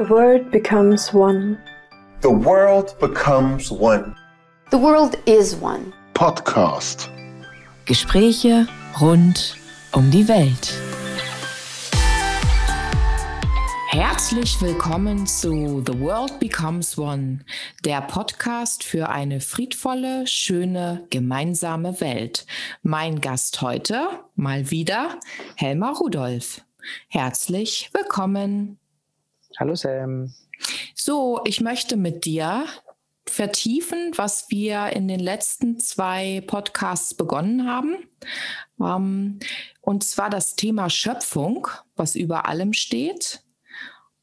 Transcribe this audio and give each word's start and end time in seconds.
The 0.00 0.08
world 0.08 0.50
becomes 0.50 1.12
one. 1.12 1.58
The 2.22 2.30
world 2.30 2.98
becomes 3.00 3.70
one. 3.70 4.16
The 4.70 4.78
world 4.78 5.18
is 5.26 5.54
one. 5.54 5.92
Podcast. 6.14 7.10
Gespräche 7.84 8.66
rund 8.98 9.56
um 9.92 10.10
die 10.10 10.26
Welt. 10.26 10.72
Herzlich 13.88 14.62
willkommen 14.62 15.26
zu 15.26 15.84
The 15.84 16.00
World 16.00 16.40
Becomes 16.40 16.96
One, 16.96 17.40
der 17.84 18.00
Podcast 18.00 18.82
für 18.82 19.10
eine 19.10 19.42
friedvolle, 19.42 20.26
schöne, 20.26 21.06
gemeinsame 21.10 22.00
Welt. 22.00 22.46
Mein 22.82 23.20
Gast 23.20 23.60
heute 23.60 24.08
mal 24.34 24.70
wieder 24.70 25.20
Helma 25.56 25.90
Rudolph. 25.90 26.62
Herzlich 27.08 27.90
willkommen. 27.92 28.78
Hallo 29.58 29.74
Sam. 29.74 30.32
So, 30.94 31.40
ich 31.44 31.60
möchte 31.60 31.96
mit 31.96 32.24
dir 32.24 32.66
vertiefen, 33.26 34.12
was 34.16 34.50
wir 34.50 34.90
in 34.90 35.08
den 35.08 35.20
letzten 35.20 35.78
zwei 35.78 36.42
Podcasts 36.46 37.14
begonnen 37.14 37.66
haben. 37.68 37.96
Ähm, 38.80 39.38
und 39.80 40.04
zwar 40.04 40.30
das 40.30 40.56
Thema 40.56 40.90
Schöpfung, 40.90 41.68
was 41.96 42.16
über 42.16 42.46
allem 42.46 42.72
steht. 42.72 43.42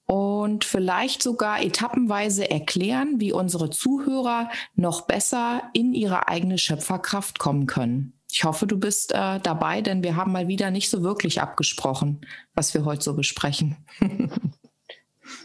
Und 0.05 0.63
vielleicht 0.63 1.21
sogar 1.21 1.61
etappenweise 1.61 2.49
erklären, 2.49 3.19
wie 3.19 3.33
unsere 3.33 3.69
Zuhörer 3.69 4.49
noch 4.75 5.01
besser 5.01 5.63
in 5.73 5.93
ihre 5.93 6.29
eigene 6.29 6.57
Schöpferkraft 6.57 7.39
kommen 7.39 7.65
können. 7.65 8.17
Ich 8.31 8.43
hoffe, 8.43 8.67
du 8.67 8.77
bist 8.77 9.13
äh, 9.13 9.39
dabei, 9.39 9.81
denn 9.81 10.03
wir 10.03 10.15
haben 10.15 10.31
mal 10.31 10.47
wieder 10.47 10.69
nicht 10.69 10.89
so 10.89 11.01
wirklich 11.01 11.41
abgesprochen, 11.41 12.21
was 12.53 12.73
wir 12.73 12.85
heute 12.85 13.03
so 13.03 13.15
besprechen. 13.15 13.77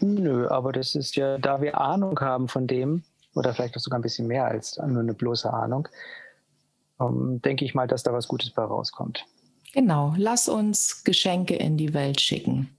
Nö, 0.03 0.49
aber 0.49 0.73
das 0.73 0.95
ist 0.95 1.15
ja, 1.15 1.37
da 1.37 1.61
wir 1.61 1.79
Ahnung 1.79 2.19
haben 2.19 2.49
von 2.49 2.67
dem, 2.67 3.03
oder 3.35 3.53
vielleicht 3.53 3.77
auch 3.77 3.81
sogar 3.81 3.99
ein 3.99 4.03
bisschen 4.03 4.27
mehr 4.27 4.45
als 4.45 4.77
nur 4.77 5.01
eine 5.01 5.13
bloße 5.13 5.51
Ahnung, 5.51 5.87
ähm, 6.99 7.41
denke 7.41 7.63
ich 7.63 7.73
mal, 7.73 7.87
dass 7.87 8.03
da 8.03 8.11
was 8.11 8.27
Gutes 8.27 8.51
bei 8.51 8.63
rauskommt. 8.63 9.25
Genau, 9.73 10.13
lass 10.17 10.49
uns 10.49 11.03
Geschenke 11.03 11.55
in 11.55 11.77
die 11.77 11.93
Welt 11.93 12.19
schicken. 12.19 12.77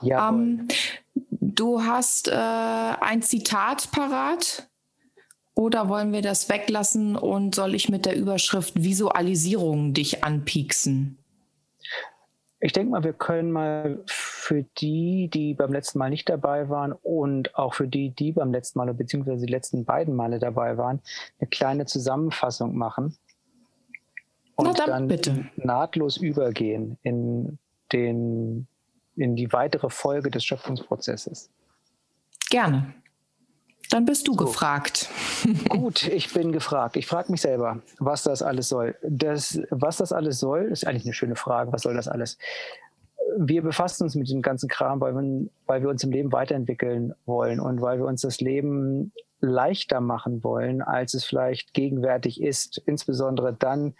Ja. 0.00 0.30
Ähm, 0.30 0.66
du 1.14 1.82
hast 1.82 2.28
äh, 2.28 2.32
ein 2.32 3.22
Zitat 3.22 3.92
parat 3.92 4.68
oder 5.54 5.88
wollen 5.88 6.12
wir 6.12 6.22
das 6.22 6.48
weglassen 6.48 7.16
und 7.16 7.54
soll 7.54 7.74
ich 7.74 7.90
mit 7.90 8.06
der 8.06 8.16
Überschrift 8.16 8.82
Visualisierung 8.82 9.92
dich 9.92 10.24
anpieksen? 10.24 11.21
Ich 12.64 12.72
denke 12.72 12.92
mal, 12.92 13.02
wir 13.02 13.12
können 13.12 13.50
mal 13.50 13.98
für 14.06 14.62
die, 14.78 15.28
die 15.28 15.52
beim 15.52 15.72
letzten 15.72 15.98
Mal 15.98 16.10
nicht 16.10 16.28
dabei 16.28 16.68
waren 16.68 16.92
und 16.92 17.56
auch 17.56 17.74
für 17.74 17.88
die, 17.88 18.10
die 18.10 18.30
beim 18.30 18.52
letzten 18.52 18.78
Mal 18.78 18.94
beziehungsweise 18.94 19.44
die 19.44 19.52
letzten 19.52 19.84
beiden 19.84 20.14
Male 20.14 20.38
dabei 20.38 20.76
waren, 20.76 21.00
eine 21.40 21.48
kleine 21.48 21.86
Zusammenfassung 21.86 22.76
machen 22.76 23.16
und 24.54 24.66
Na 24.66 24.72
dann, 24.74 24.86
dann 24.86 25.08
bitte. 25.08 25.46
nahtlos 25.56 26.16
übergehen 26.16 26.98
in 27.02 27.58
den 27.90 28.68
in 29.16 29.36
die 29.36 29.52
weitere 29.52 29.90
Folge 29.90 30.30
des 30.30 30.44
Schöpfungsprozesses. 30.44 31.50
Gerne. 32.48 32.94
Dann 33.92 34.06
bist 34.06 34.26
du 34.26 34.32
So. 34.32 34.46
gefragt. 34.46 35.10
Gut, 35.68 36.08
ich 36.08 36.32
bin 36.32 36.50
gefragt. 36.50 36.96
Ich 36.96 37.06
frage 37.06 37.30
mich 37.30 37.42
selber, 37.42 37.82
was 37.98 38.22
das 38.22 38.42
alles 38.42 38.70
soll. 38.70 38.96
Das, 39.02 39.60
was 39.70 39.98
das 39.98 40.12
alles 40.12 40.38
soll, 40.38 40.62
ist 40.72 40.86
eigentlich 40.86 41.04
eine 41.04 41.12
schöne 41.12 41.36
Frage. 41.36 41.72
Was 41.74 41.82
soll 41.82 41.94
das 41.94 42.08
alles? 42.08 42.38
Wir 43.38 43.60
befassen 43.62 44.04
uns 44.04 44.14
mit 44.14 44.28
diesem 44.28 44.40
ganzen 44.40 44.68
Kram, 44.70 45.00
weil 45.02 45.14
wir, 45.14 45.46
weil 45.66 45.82
wir 45.82 45.90
uns 45.90 46.02
im 46.04 46.10
Leben 46.10 46.32
weiterentwickeln 46.32 47.12
wollen 47.26 47.60
und 47.60 47.82
weil 47.82 47.98
wir 47.98 48.06
uns 48.06 48.22
das 48.22 48.40
Leben 48.40 49.12
leichter 49.40 50.00
machen 50.00 50.42
wollen, 50.42 50.80
als 50.80 51.12
es 51.12 51.24
vielleicht 51.24 51.74
gegenwärtig 51.74 52.40
ist. 52.40 52.78
Insbesondere 52.86 53.52
dann, 53.52 53.94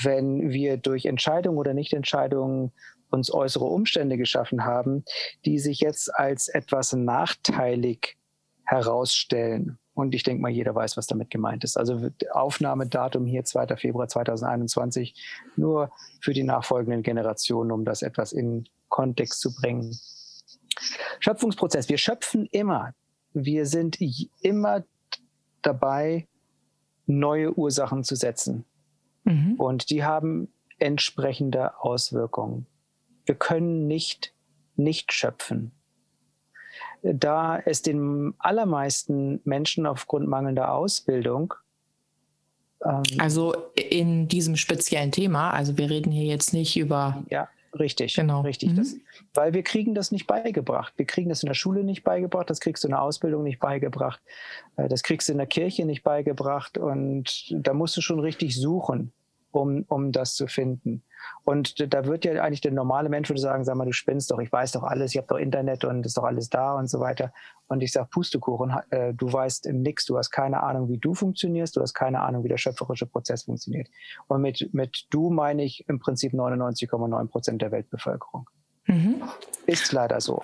wenn 0.00 0.50
wir 0.50 0.76
durch 0.76 1.06
Entscheidungen 1.06 1.58
oder 1.58 1.74
Nichtentscheidungen 1.74 2.70
uns 3.10 3.32
äußere 3.32 3.64
Umstände 3.64 4.16
geschaffen 4.16 4.64
haben, 4.64 5.04
die 5.44 5.58
sich 5.58 5.80
jetzt 5.80 6.14
als 6.14 6.48
etwas 6.48 6.92
nachteilig 6.92 8.16
herausstellen. 8.72 9.78
Und 9.94 10.14
ich 10.14 10.22
denke 10.22 10.40
mal, 10.42 10.50
jeder 10.50 10.74
weiß, 10.74 10.96
was 10.96 11.06
damit 11.06 11.30
gemeint 11.30 11.64
ist. 11.64 11.76
Also 11.76 12.10
Aufnahmedatum 12.32 13.26
hier 13.26 13.44
2. 13.44 13.76
Februar 13.76 14.08
2021, 14.08 15.14
nur 15.56 15.90
für 16.20 16.32
die 16.32 16.44
nachfolgenden 16.44 17.02
Generationen, 17.02 17.70
um 17.70 17.84
das 17.84 18.02
etwas 18.02 18.32
in 18.32 18.64
Kontext 18.88 19.40
zu 19.40 19.54
bringen. 19.54 19.96
Schöpfungsprozess. 21.20 21.88
Wir 21.88 21.98
schöpfen 21.98 22.46
immer. 22.46 22.94
Wir 23.34 23.66
sind 23.66 23.98
immer 24.40 24.84
dabei, 25.60 26.26
neue 27.06 27.56
Ursachen 27.56 28.04
zu 28.04 28.16
setzen. 28.16 28.64
Mhm. 29.24 29.54
Und 29.58 29.90
die 29.90 30.04
haben 30.04 30.52
entsprechende 30.78 31.78
Auswirkungen. 31.80 32.66
Wir 33.26 33.34
können 33.34 33.86
nicht 33.86 34.34
nicht 34.76 35.12
schöpfen. 35.12 35.72
Da 37.02 37.58
es 37.58 37.82
den 37.82 38.34
allermeisten 38.38 39.40
Menschen 39.44 39.86
aufgrund 39.86 40.28
mangelnder 40.28 40.72
Ausbildung 40.72 41.54
ähm, 42.84 43.02
Also 43.18 43.54
in 43.74 44.28
diesem 44.28 44.56
speziellen 44.56 45.12
Thema, 45.12 45.50
also 45.50 45.76
wir 45.78 45.90
reden 45.90 46.12
hier 46.12 46.24
jetzt 46.24 46.52
nicht 46.52 46.76
über, 46.76 47.22
Ja, 47.30 47.48
richtig. 47.78 48.14
Genau. 48.14 48.42
Richtig. 48.42 48.70
Mhm. 48.70 48.76
Das, 48.76 48.96
weil 49.34 49.54
wir 49.54 49.62
kriegen 49.62 49.94
das 49.94 50.12
nicht 50.12 50.26
beigebracht. 50.26 50.92
Wir 50.96 51.06
kriegen 51.06 51.28
das 51.28 51.42
in 51.42 51.48
der 51.48 51.54
Schule 51.54 51.84
nicht 51.84 52.04
beigebracht, 52.04 52.50
das 52.50 52.60
kriegst 52.60 52.84
du 52.84 52.88
in 52.88 52.92
der 52.92 53.02
Ausbildung 53.02 53.42
nicht 53.42 53.60
beigebracht, 53.60 54.20
äh, 54.76 54.88
das 54.88 55.02
kriegst 55.02 55.28
du 55.28 55.32
in 55.32 55.38
der 55.38 55.46
Kirche 55.46 55.84
nicht 55.84 56.02
beigebracht 56.02 56.78
und 56.78 57.48
da 57.50 57.74
musst 57.74 57.96
du 57.96 58.00
schon 58.00 58.20
richtig 58.20 58.56
suchen, 58.56 59.12
um, 59.52 59.84
um 59.88 60.12
das 60.12 60.34
zu 60.34 60.46
finden. 60.46 61.02
Und 61.44 61.92
da 61.92 62.04
wird 62.06 62.24
ja 62.24 62.42
eigentlich 62.42 62.60
der 62.60 62.72
normale 62.72 63.08
Mensch 63.08 63.28
würde 63.30 63.40
sagen, 63.40 63.64
sag 63.64 63.76
mal, 63.76 63.84
du 63.84 63.92
spinnst 63.92 64.30
doch, 64.30 64.38
ich 64.38 64.50
weiß 64.50 64.72
doch 64.72 64.82
alles, 64.82 65.12
ich 65.12 65.18
habe 65.18 65.28
doch 65.28 65.36
Internet 65.36 65.84
und 65.84 66.04
ist 66.04 66.16
doch 66.16 66.24
alles 66.24 66.50
da 66.50 66.74
und 66.74 66.88
so 66.88 67.00
weiter. 67.00 67.32
Und 67.68 67.82
ich 67.82 67.92
sage, 67.92 68.08
Pustekuchen, 68.10 68.74
äh, 68.90 69.14
du 69.14 69.32
weißt 69.32 69.66
im 69.66 69.82
Nix, 69.82 70.04
du 70.06 70.18
hast 70.18 70.30
keine 70.30 70.62
Ahnung, 70.62 70.88
wie 70.88 70.98
du 70.98 71.14
funktionierst, 71.14 71.76
du 71.76 71.80
hast 71.80 71.94
keine 71.94 72.20
Ahnung, 72.20 72.44
wie 72.44 72.48
der 72.48 72.58
schöpferische 72.58 73.06
Prozess 73.06 73.44
funktioniert. 73.44 73.88
Und 74.26 74.42
mit, 74.42 74.72
mit 74.72 75.06
du 75.10 75.30
meine 75.30 75.64
ich 75.64 75.88
im 75.88 75.98
Prinzip 75.98 76.32
99,9 76.32 77.28
Prozent 77.28 77.62
der 77.62 77.72
Weltbevölkerung. 77.72 78.48
mhm. 78.86 79.22
Ist 79.66 79.92
leider 79.92 80.20
so. 80.20 80.42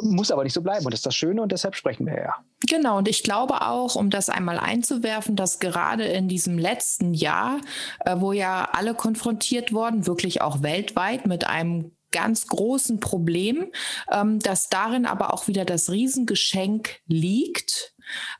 Muss 0.00 0.30
aber 0.30 0.44
nicht 0.44 0.52
so 0.52 0.62
bleiben 0.62 0.84
und 0.84 0.92
das 0.92 1.00
ist 1.00 1.06
das 1.06 1.16
Schöne 1.16 1.42
und 1.42 1.50
deshalb 1.50 1.74
sprechen 1.74 2.06
wir 2.06 2.14
ja. 2.14 2.34
Genau, 2.68 2.98
und 2.98 3.08
ich 3.08 3.22
glaube 3.22 3.62
auch, 3.62 3.96
um 3.96 4.10
das 4.10 4.30
einmal 4.30 4.58
einzuwerfen, 4.58 5.34
dass 5.34 5.58
gerade 5.58 6.04
in 6.04 6.28
diesem 6.28 6.58
letzten 6.58 7.14
Jahr, 7.14 7.60
äh, 8.04 8.16
wo 8.18 8.32
ja 8.32 8.68
alle 8.72 8.94
konfrontiert 8.94 9.72
wurden, 9.72 10.06
wirklich 10.06 10.40
auch 10.40 10.62
weltweit 10.62 11.26
mit 11.26 11.46
einem 11.46 11.92
ganz 12.10 12.46
großen 12.46 13.00
Problem, 13.00 13.72
ähm, 14.10 14.38
dass 14.38 14.68
darin 14.68 15.06
aber 15.06 15.34
auch 15.34 15.48
wieder 15.48 15.64
das 15.64 15.90
Riesengeschenk 15.90 17.00
liegt, 17.06 17.94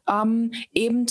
ähm, 0.08 0.52
eben 0.72 1.06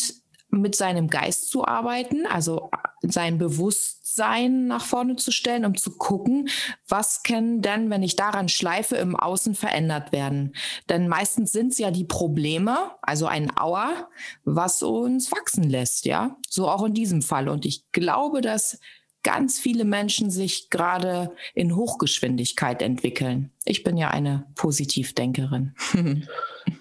mit 0.50 0.76
seinem 0.76 1.10
Geist 1.10 1.50
zu 1.50 1.66
arbeiten, 1.66 2.26
also 2.26 2.70
sein 3.02 3.38
Bewusstsein 3.38 4.68
nach 4.68 4.86
vorne 4.86 5.16
zu 5.18 5.32
stellen, 5.32 5.66
um 5.66 5.76
zu 5.76 5.98
gucken, 5.98 6.50
was 6.88 7.24
kann 7.24 7.62
denn, 7.62 7.90
wenn 7.90 8.04
ich 8.04 8.16
daran 8.16 8.50
schleife, 8.50 8.96
im 8.96 9.16
Außen 9.16 9.56
verändert 9.56 10.12
werden. 10.12 10.56
Denn 10.90 11.08
meistens 11.08 11.52
sind 11.52 11.74
es 11.74 11.78
ja 11.78 11.92
die 11.92 12.06
Probleme, 12.06 12.92
also 13.02 13.28
ein 13.28 13.56
Auer, 13.58 14.10
was 14.46 14.82
uns 14.84 15.32
wachsen 15.32 15.64
lässt, 15.64 16.06
ja. 16.06 16.38
So 16.50 16.70
auch 16.70 16.86
in 16.86 16.94
diesem 16.94 17.22
Fall. 17.22 17.50
Und 17.50 17.66
ich 17.66 17.92
glaube, 17.92 18.42
dass 18.42 18.80
ganz 19.24 19.60
viele 19.60 19.84
Menschen 19.84 20.32
sich 20.32 20.70
gerade 20.70 21.36
in 21.54 21.76
Hochgeschwindigkeit 21.76 22.82
entwickeln. 22.82 23.52
Ich 23.66 23.84
bin 23.84 23.98
ja 23.98 24.10
eine 24.10 24.48
Positivdenkerin. 24.56 25.76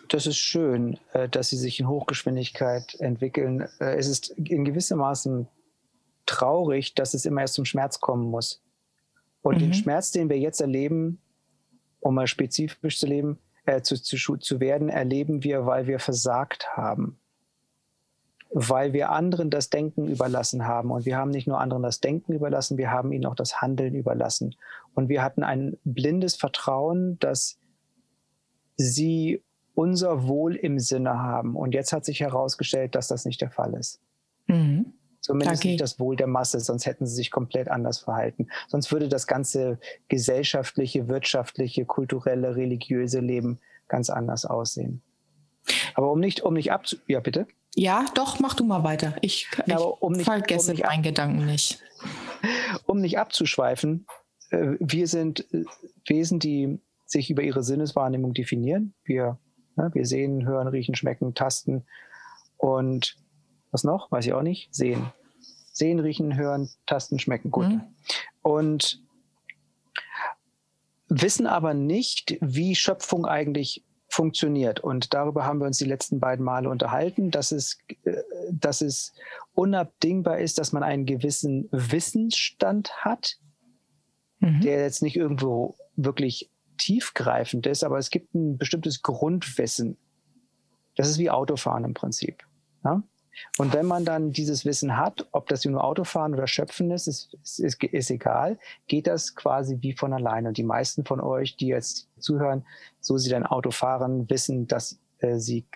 Das 0.08 0.26
ist 0.26 0.36
schön, 0.36 0.98
äh, 1.12 1.28
dass 1.28 1.48
sie 1.48 1.56
sich 1.56 1.80
in 1.80 1.88
Hochgeschwindigkeit 1.88 2.94
entwickeln. 3.00 3.68
Äh, 3.80 3.96
Es 3.96 4.06
ist 4.08 4.30
in 4.30 4.64
gewissem 4.64 4.98
Maßen 4.98 5.48
traurig, 6.26 6.94
dass 6.94 7.14
es 7.14 7.24
immer 7.24 7.42
erst 7.42 7.54
zum 7.54 7.64
Schmerz 7.64 8.00
kommen 8.00 8.30
muss. 8.30 8.62
Und 9.42 9.56
Mhm. 9.56 9.60
den 9.60 9.74
Schmerz, 9.74 10.10
den 10.10 10.28
wir 10.28 10.38
jetzt 10.38 10.60
erleben, 10.60 11.20
um 12.00 12.14
mal 12.14 12.26
spezifisch 12.26 12.98
zu 12.98 13.06
leben, 13.06 13.38
äh, 13.64 13.80
zu, 13.82 14.00
zu, 14.00 14.36
zu 14.36 14.60
werden, 14.60 14.88
erleben 14.88 15.42
wir, 15.44 15.66
weil 15.66 15.86
wir 15.86 15.98
versagt 15.98 16.76
haben. 16.76 17.18
Weil 18.50 18.92
wir 18.92 19.10
anderen 19.10 19.50
das 19.50 19.70
Denken 19.70 20.06
überlassen 20.08 20.66
haben. 20.66 20.90
Und 20.92 21.04
wir 21.04 21.16
haben 21.16 21.30
nicht 21.30 21.48
nur 21.48 21.60
anderen 21.60 21.82
das 21.82 22.00
Denken 22.00 22.32
überlassen, 22.32 22.78
wir 22.78 22.90
haben 22.90 23.12
ihnen 23.12 23.26
auch 23.26 23.34
das 23.34 23.60
Handeln 23.60 23.94
überlassen. 23.94 24.54
Und 24.94 25.08
wir 25.08 25.22
hatten 25.22 25.42
ein 25.42 25.76
blindes 25.84 26.36
Vertrauen, 26.36 27.18
dass 27.18 27.58
sie 28.76 29.42
unser 29.76 30.26
Wohl 30.26 30.56
im 30.56 30.80
Sinne 30.80 31.22
haben. 31.22 31.54
Und 31.54 31.74
jetzt 31.74 31.92
hat 31.92 32.04
sich 32.04 32.20
herausgestellt, 32.20 32.94
dass 32.94 33.08
das 33.08 33.24
nicht 33.24 33.40
der 33.40 33.50
Fall 33.50 33.74
ist. 33.74 34.00
Mhm. 34.46 34.94
Zumindest 35.20 35.62
Okay. 35.62 35.68
nicht 35.68 35.80
das 35.80 36.00
Wohl 36.00 36.16
der 36.16 36.26
Masse, 36.28 36.60
sonst 36.60 36.86
hätten 36.86 37.06
sie 37.06 37.14
sich 37.14 37.30
komplett 37.30 37.68
anders 37.68 37.98
verhalten. 37.98 38.48
Sonst 38.68 38.90
würde 38.90 39.08
das 39.08 39.26
ganze 39.26 39.78
gesellschaftliche, 40.08 41.08
wirtschaftliche, 41.08 41.84
kulturelle, 41.84 42.56
religiöse 42.56 43.20
Leben 43.20 43.58
ganz 43.88 44.08
anders 44.08 44.46
aussehen. 44.46 45.02
Aber 45.94 46.10
um 46.10 46.20
nicht, 46.20 46.42
um 46.42 46.54
nicht 46.54 46.72
abzu... 46.72 46.96
Ja, 47.06 47.20
bitte? 47.20 47.46
Ja, 47.74 48.06
doch, 48.14 48.38
mach 48.40 48.54
du 48.54 48.64
mal 48.64 48.84
weiter. 48.84 49.14
Ich, 49.20 49.48
ja, 49.66 49.78
um 49.78 50.12
nicht, 50.12 50.24
vergesse 50.24 50.72
um 50.72 50.78
meinen 50.78 51.02
Gedanken 51.02 51.46
nicht. 51.46 51.82
Um 52.84 53.00
nicht 53.00 53.18
abzuschweifen, 53.18 54.06
äh, 54.50 54.74
wir 54.78 55.08
sind 55.08 55.52
äh, 55.52 55.64
Wesen, 56.06 56.38
die 56.38 56.78
sich 57.04 57.30
über 57.30 57.42
ihre 57.42 57.64
Sinneswahrnehmung 57.64 58.34
definieren. 58.34 58.94
Wir, 59.02 59.38
ne, 59.76 59.90
wir 59.92 60.06
sehen, 60.06 60.46
hören, 60.46 60.68
riechen, 60.68 60.94
schmecken, 60.94 61.34
tasten 61.34 61.84
und 62.56 63.16
was 63.70 63.84
noch? 63.84 64.10
Weiß 64.10 64.26
ich 64.26 64.32
auch 64.32 64.42
nicht. 64.42 64.74
Sehen. 64.74 65.12
Sehen, 65.72 66.00
riechen, 66.00 66.36
hören, 66.36 66.70
tasten, 66.86 67.18
schmecken. 67.18 67.50
Gut. 67.50 67.68
Mhm. 67.68 67.82
Und 68.42 69.02
wissen 71.08 71.46
aber 71.46 71.74
nicht, 71.74 72.38
wie 72.40 72.74
Schöpfung 72.74 73.26
eigentlich 73.26 73.84
funktioniert. 74.08 74.80
Und 74.80 75.12
darüber 75.12 75.44
haben 75.44 75.58
wir 75.58 75.66
uns 75.66 75.78
die 75.78 75.84
letzten 75.84 76.20
beiden 76.20 76.44
Male 76.44 76.70
unterhalten, 76.70 77.30
dass 77.30 77.52
es, 77.52 77.78
äh, 78.04 78.14
dass 78.50 78.80
es 78.80 79.12
unabdingbar 79.52 80.38
ist, 80.38 80.58
dass 80.58 80.72
man 80.72 80.82
einen 80.82 81.04
gewissen 81.04 81.68
Wissensstand 81.70 83.04
hat, 83.04 83.36
mhm. 84.38 84.60
der 84.62 84.80
jetzt 84.80 85.02
nicht 85.02 85.16
irgendwo 85.16 85.76
wirklich 85.96 86.50
tiefgreifend 86.76 87.66
ist, 87.66 87.84
aber 87.84 87.98
es 87.98 88.10
gibt 88.10 88.34
ein 88.34 88.58
bestimmtes 88.58 89.02
Grundwissen. 89.02 89.96
Das 90.96 91.08
ist 91.08 91.18
wie 91.18 91.30
Autofahren 91.30 91.84
im 91.84 91.94
Prinzip. 91.94 92.42
Ja? 92.84 93.02
Und 93.58 93.74
wenn 93.74 93.86
man 93.86 94.04
dann 94.04 94.32
dieses 94.32 94.64
Wissen 94.64 94.96
hat, 94.96 95.26
ob 95.32 95.48
das 95.48 95.64
nur 95.64 95.84
Autofahren 95.84 96.34
oder 96.34 96.46
Schöpfen 96.46 96.90
ist, 96.90 97.06
ist, 97.06 97.34
ist, 97.42 97.82
ist, 97.82 98.10
egal, 98.10 98.58
geht 98.86 99.06
das 99.06 99.34
quasi 99.34 99.78
wie 99.80 99.92
von 99.92 100.12
alleine. 100.12 100.48
Und 100.48 100.56
die 100.56 100.62
meisten 100.62 101.04
von 101.04 101.20
euch, 101.20 101.56
die 101.56 101.68
jetzt 101.68 102.08
zuhören, 102.18 102.64
so 103.00 103.18
sie 103.18 103.30
dann 103.30 103.44
Auto 103.44 103.70
fahren, 103.70 104.28
wissen, 104.30 104.66
dass 104.66 104.98
äh, 105.18 105.38
sie 105.38 105.66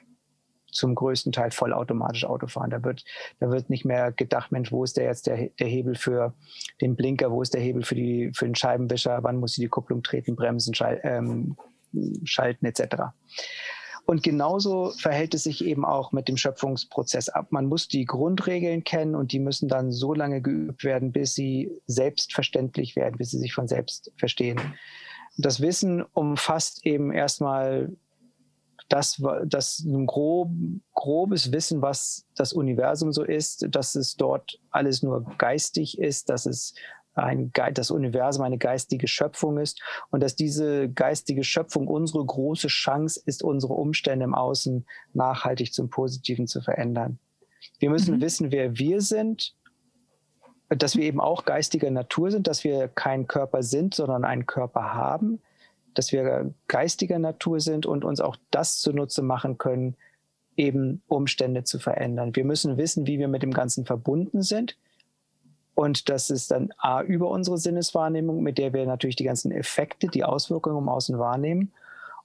zum 0.73 0.95
größten 0.95 1.33
Teil 1.33 1.51
vollautomatisch 1.51 2.25
Auto 2.25 2.47
fahren. 2.47 2.71
Da 2.71 2.83
wird, 2.83 3.05
da 3.39 3.51
wird 3.51 3.71
nicht 3.71 3.85
mehr 3.85 4.13
gedacht, 4.13 4.53
Mensch, 4.53 4.73
wo 4.73 4.85
ist 4.85 4.97
der 4.97 5.05
jetzt 5.05 5.27
der, 5.27 5.49
der 5.59 5.67
Hebel 5.67 5.95
für 5.95 6.35
den 6.81 6.97
Blinker, 6.97 7.31
wo 7.31 7.43
ist 7.43 7.55
der 7.55 7.61
Hebel 7.61 7.83
für, 7.85 7.95
die, 7.95 8.31
für 8.35 8.47
den 8.47 8.55
Scheibenwischer, 8.55 9.23
wann 9.23 9.37
muss 9.37 9.55
sie 9.55 9.63
die 9.63 9.69
Kupplung 9.69 10.03
treten, 10.03 10.37
bremsen, 10.37 10.75
schal, 10.75 11.01
ähm, 11.03 11.57
schalten 12.25 12.67
etc. 12.67 13.13
Und 14.07 14.23
genauso 14.23 14.91
verhält 14.99 15.35
es 15.35 15.45
sich 15.45 15.65
eben 15.65 15.85
auch 15.85 16.11
mit 16.11 16.27
dem 16.27 16.37
Schöpfungsprozess 16.37 17.29
ab. 17.29 17.49
Man 17.51 17.67
muss 17.67 17.87
die 17.87 18.07
Grundregeln 18.07 18.83
kennen 18.83 19.15
und 19.15 19.33
die 19.33 19.39
müssen 19.39 19.69
dann 19.69 19.93
so 19.93 20.15
lange 20.15 20.41
geübt 20.41 20.83
werden, 20.83 21.13
bis 21.13 21.35
sie 21.35 21.71
selbstverständlich 21.87 22.97
werden, 22.97 23.19
bis 23.19 23.31
sie 23.31 23.39
sich 23.39 23.55
von 23.55 23.69
selbst 23.69 24.11
verstehen. 24.17 24.61
Das 25.39 25.61
Wissen 25.61 26.03
umfasst 26.13 26.85
eben 26.85 27.13
erstmal 27.13 27.93
das, 28.91 29.23
das 29.47 29.79
ein 29.81 30.05
grob, 30.05 30.51
grobes 30.95 31.53
Wissen, 31.53 31.81
was 31.81 32.27
das 32.37 32.53
Universum 32.53 33.13
so 33.13 33.23
ist, 33.23 33.67
dass 33.71 33.95
es 33.95 34.17
dort 34.17 34.59
alles 34.71 35.03
nur 35.03 35.25
geistig 35.39 35.99
ist, 35.99 36.29
dass 36.29 36.45
es 36.45 36.75
ein, 37.15 37.53
das 37.73 37.91
Universum 37.91 38.45
eine 38.45 38.59
geistige 38.59 39.07
Schöpfung 39.07 39.59
ist 39.59 39.81
und 40.11 40.23
dass 40.23 40.35
diese 40.35 40.89
geistige 40.89 41.45
Schöpfung 41.45 41.87
unsere 41.87 42.25
große 42.25 42.69
Chance 42.69 43.23
ist, 43.25 43.43
unsere 43.43 43.75
Umstände 43.75 44.25
im 44.25 44.35
Außen 44.35 44.85
nachhaltig 45.13 45.73
zum 45.73 45.89
Positiven 45.89 46.47
zu 46.47 46.61
verändern. 46.61 47.19
Wir 47.79 47.91
müssen 47.91 48.17
mhm. 48.17 48.21
wissen, 48.21 48.51
wer 48.51 48.77
wir 48.79 49.01
sind, 49.01 49.55
dass 50.69 50.97
wir 50.97 51.05
eben 51.05 51.21
auch 51.21 51.45
geistiger 51.45 51.91
Natur 51.91 52.31
sind, 52.31 52.47
dass 52.47 52.65
wir 52.65 52.89
kein 52.89 53.27
Körper 53.29 53.63
sind, 53.63 53.95
sondern 53.95 54.25
einen 54.25 54.47
Körper 54.47 54.95
haben, 54.95 55.41
dass 55.95 56.13
wir 56.13 56.53
geistiger 56.69 57.19
Natur 57.19 57.61
sind 57.61 57.87
und 57.87 58.05
uns 58.05 58.21
auch 58.21 58.37
das 58.51 58.81
zunutze 58.81 59.23
machen 59.23 59.59
können, 59.59 59.97
eben 60.57 61.03
Umstände 61.07 61.65
zu 61.65 61.79
verändern. 61.79 62.35
Wir 62.35 62.45
müssen 62.45 62.77
wissen, 62.77 63.07
wie 63.07 63.19
wir 63.19 63.29
mit 63.29 63.43
dem 63.43 63.53
Ganzen 63.53 63.87
verbunden 63.87 64.43
sind 64.43 64.77
und 65.81 66.11
das 66.11 66.29
ist 66.29 66.51
dann 66.51 66.69
A 66.77 67.01
über 67.01 67.31
unsere 67.31 67.57
Sinneswahrnehmung, 67.57 68.43
mit 68.43 68.59
der 68.59 68.75
wir 68.75 68.85
natürlich 68.85 69.17
die 69.17 69.25
ganzen 69.25 69.51
Effekte, 69.51 70.09
die 70.09 70.25
Auswirkungen 70.25 70.77
im 70.77 70.91
Außen 70.91 71.19
wahrnehmen. 71.19 71.73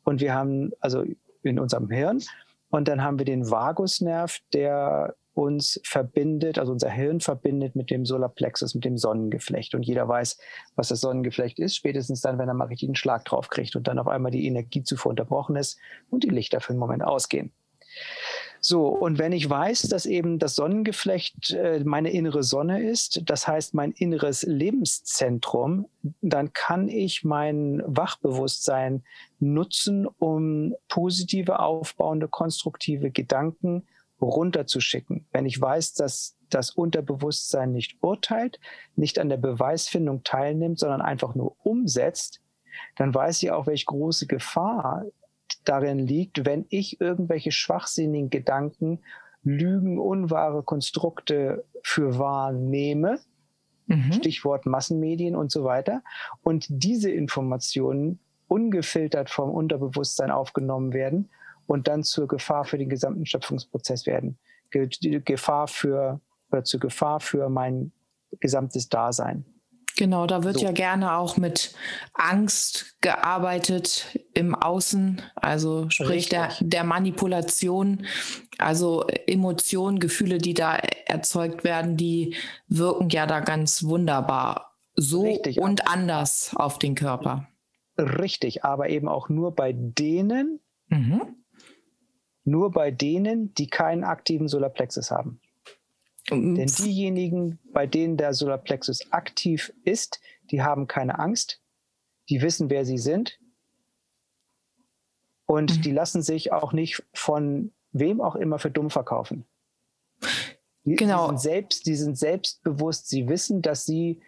Und 0.04 0.20
wir 0.20 0.34
haben 0.34 0.74
also 0.82 1.06
in 1.42 1.58
unserem 1.58 1.90
Hirn. 1.90 2.22
Und 2.70 2.90
dann 2.90 3.02
haben 3.02 3.18
wir 3.18 3.26
den 3.26 3.50
Vagusnerv, 3.50 4.40
der 4.52 5.16
uns 5.36 5.80
verbindet, 5.84 6.58
also 6.58 6.72
unser 6.72 6.90
Hirn 6.90 7.20
verbindet 7.20 7.76
mit 7.76 7.92
dem 7.92 8.06
Solarplexus, 8.06 8.74
mit 8.74 8.86
dem 8.86 8.98
Sonnengeflecht. 8.98 9.76
Und 9.76 9.84
jeder 9.84 10.08
weiß, 10.08 10.40
was 10.76 10.88
das 10.88 11.02
Sonnengeflecht 11.02 11.60
ist, 11.60 11.76
spätestens 11.76 12.22
dann, 12.22 12.38
wenn 12.38 12.48
er 12.48 12.54
mal 12.54 12.68
richtig 12.68 12.90
einen 12.90 12.96
Schlag 12.96 13.26
drauf 13.26 13.50
kriegt 13.50 13.76
und 13.76 13.88
dann 13.88 14.00
auf 14.00 14.08
einmal 14.08 14.32
die 14.32 14.48
Energiezufuhr 14.48 15.10
unterbrochen 15.10 15.56
ist 15.56 15.78
und 16.10 16.24
die 16.24 16.30
Lichter 16.30 16.62
für 16.62 16.72
einen 16.72 16.80
Moment 16.80 17.04
ausgehen. 17.04 17.52
So, 18.68 18.88
und 18.88 19.20
wenn 19.20 19.32
ich 19.32 19.48
weiß, 19.48 19.84
dass 19.84 20.08
eben 20.08 20.40
das 20.40 20.56
Sonnengeflecht 20.56 21.52
äh, 21.52 21.84
meine 21.86 22.12
innere 22.12 22.42
Sonne 22.42 22.82
ist, 22.82 23.22
das 23.26 23.48
heißt 23.48 23.76
mein 23.76 23.92
inneres 23.92 24.42
Lebenszentrum, 24.42 25.86
dann 26.22 26.52
kann 26.52 26.88
ich 26.88 27.24
mein 27.24 27.84
Wachbewusstsein 27.86 29.04
nutzen, 29.40 30.08
um 30.08 30.74
positive, 30.88 31.60
aufbauende, 31.60 32.28
konstruktive 32.28 33.12
Gedanken 33.12 33.84
runterzuschicken. 34.22 35.28
Wenn 35.32 35.46
ich 35.46 35.60
weiß, 35.60 35.94
dass 35.94 36.38
das 36.50 36.72
Unterbewusstsein 36.72 37.72
nicht 37.72 37.98
urteilt, 38.02 38.60
nicht 38.96 39.20
an 39.20 39.30
der 39.30 39.38
Beweisfindung 39.38 40.24
teilnimmt, 40.24 40.80
sondern 40.80 41.02
einfach 41.02 41.36
nur 41.36 41.56
umsetzt, 41.64 42.42
dann 42.96 43.14
weiß 43.14 43.44
ich 43.44 43.52
auch, 43.52 43.68
welche 43.68 43.86
große 43.86 44.28
Gefahr 44.28 45.06
darin 45.64 46.00
liegt, 46.00 46.46
wenn 46.46 46.66
ich 46.70 47.02
irgendwelche 47.02 47.52
schwachsinnigen 47.52 48.30
Gedanken, 48.30 49.00
Lügen, 49.44 50.00
unwahre 50.00 50.64
Konstrukte 50.64 51.66
für 51.84 52.18
wahr 52.18 52.52
nehme, 52.52 53.20
mhm. 53.86 54.12
Stichwort 54.12 54.66
Massenmedien 54.66 55.36
und 55.36 55.52
so 55.52 55.64
weiter, 55.64 56.02
und 56.42 56.66
diese 56.70 57.12
Informationen 57.12 58.20
ungefiltert 58.48 59.30
vom 59.30 59.52
Unterbewusstsein 59.52 60.32
aufgenommen 60.32 60.94
werden 60.94 61.30
und 61.68 61.88
dann 61.88 62.04
zur 62.04 62.28
Gefahr 62.28 62.66
für 62.66 62.78
den 62.78 62.90
gesamten 62.90 63.26
Schöpfungsprozess 63.26 64.06
werden. 64.06 64.38
Gefahr 64.72 65.68
für 65.68 66.20
oder 66.52 66.64
zur 66.64 66.80
Gefahr 66.80 67.20
für 67.20 67.50
mein 67.50 67.92
gesamtes 68.40 68.90
Dasein. 68.90 69.46
Genau, 69.98 70.28
da 70.28 70.44
wird 70.44 70.60
so. 70.60 70.66
ja 70.66 70.72
gerne 70.74 71.16
auch 71.16 71.38
mit 71.38 71.74
Angst 72.14 72.98
gearbeitet 73.00 74.20
im 74.34 74.54
Außen, 74.54 75.22
also 75.36 75.90
sprich 75.90 76.28
der, 76.28 76.50
der 76.60 76.84
Manipulation, 76.84 78.06
also 78.58 79.06
Emotionen, 79.26 80.00
Gefühle, 80.00 80.38
die 80.38 80.54
da 80.54 80.76
erzeugt 81.06 81.64
werden, 81.64 81.96
die 81.96 82.36
wirken 82.68 83.10
ja 83.10 83.26
da 83.26 83.40
ganz 83.40 83.84
wunderbar 83.84 84.74
so 84.96 85.24
Richtig, 85.24 85.60
und 85.60 85.88
anders 85.88 86.52
auf 86.56 86.78
den 86.78 86.96
Körper. 86.96 87.48
Richtig, 87.98 88.66
aber 88.66 88.90
eben 88.90 89.08
auch 89.08 89.30
nur 89.30 89.56
bei 89.56 89.74
denen, 89.74 90.60
mhm. 90.88 91.22
Nur 92.46 92.72
bei 92.72 92.92
denen, 92.92 93.54
die 93.56 93.68
keinen 93.68 94.04
aktiven 94.04 94.48
Solarplexus 94.48 95.12
haben. 95.12 95.42
Denn 96.30 96.56
diejenigen, 96.66 97.60
bei 97.72 97.86
denen 97.86 98.18
der 98.18 98.34
Solarplexus 98.34 99.12
aktiv 99.12 99.74
ist, 99.84 100.22
die 100.50 100.64
haben 100.64 100.88
keine 100.88 101.20
Angst, 101.20 101.62
die 102.30 102.42
wissen, 102.42 102.70
wer 102.70 102.86
sie 102.86 102.98
sind 102.98 103.40
und 105.46 105.78
mhm. 105.78 105.82
die 105.82 105.92
lassen 105.92 106.22
sich 106.24 106.52
auch 106.52 106.74
nicht 106.74 107.04
von 107.14 107.72
wem 107.92 108.22
auch 108.22 108.36
immer 108.36 108.58
für 108.58 108.72
dumm 108.72 108.90
verkaufen. 108.90 109.46
Die, 110.84 110.96
genau. 110.96 111.26
Die 111.26 111.30
sind, 111.30 111.42
selbst, 111.42 111.86
die 111.86 111.96
sind 111.96 112.18
selbstbewusst, 112.18 113.08
sie 113.08 113.28
wissen, 113.28 113.62
dass 113.62 113.86
sie 113.86 114.22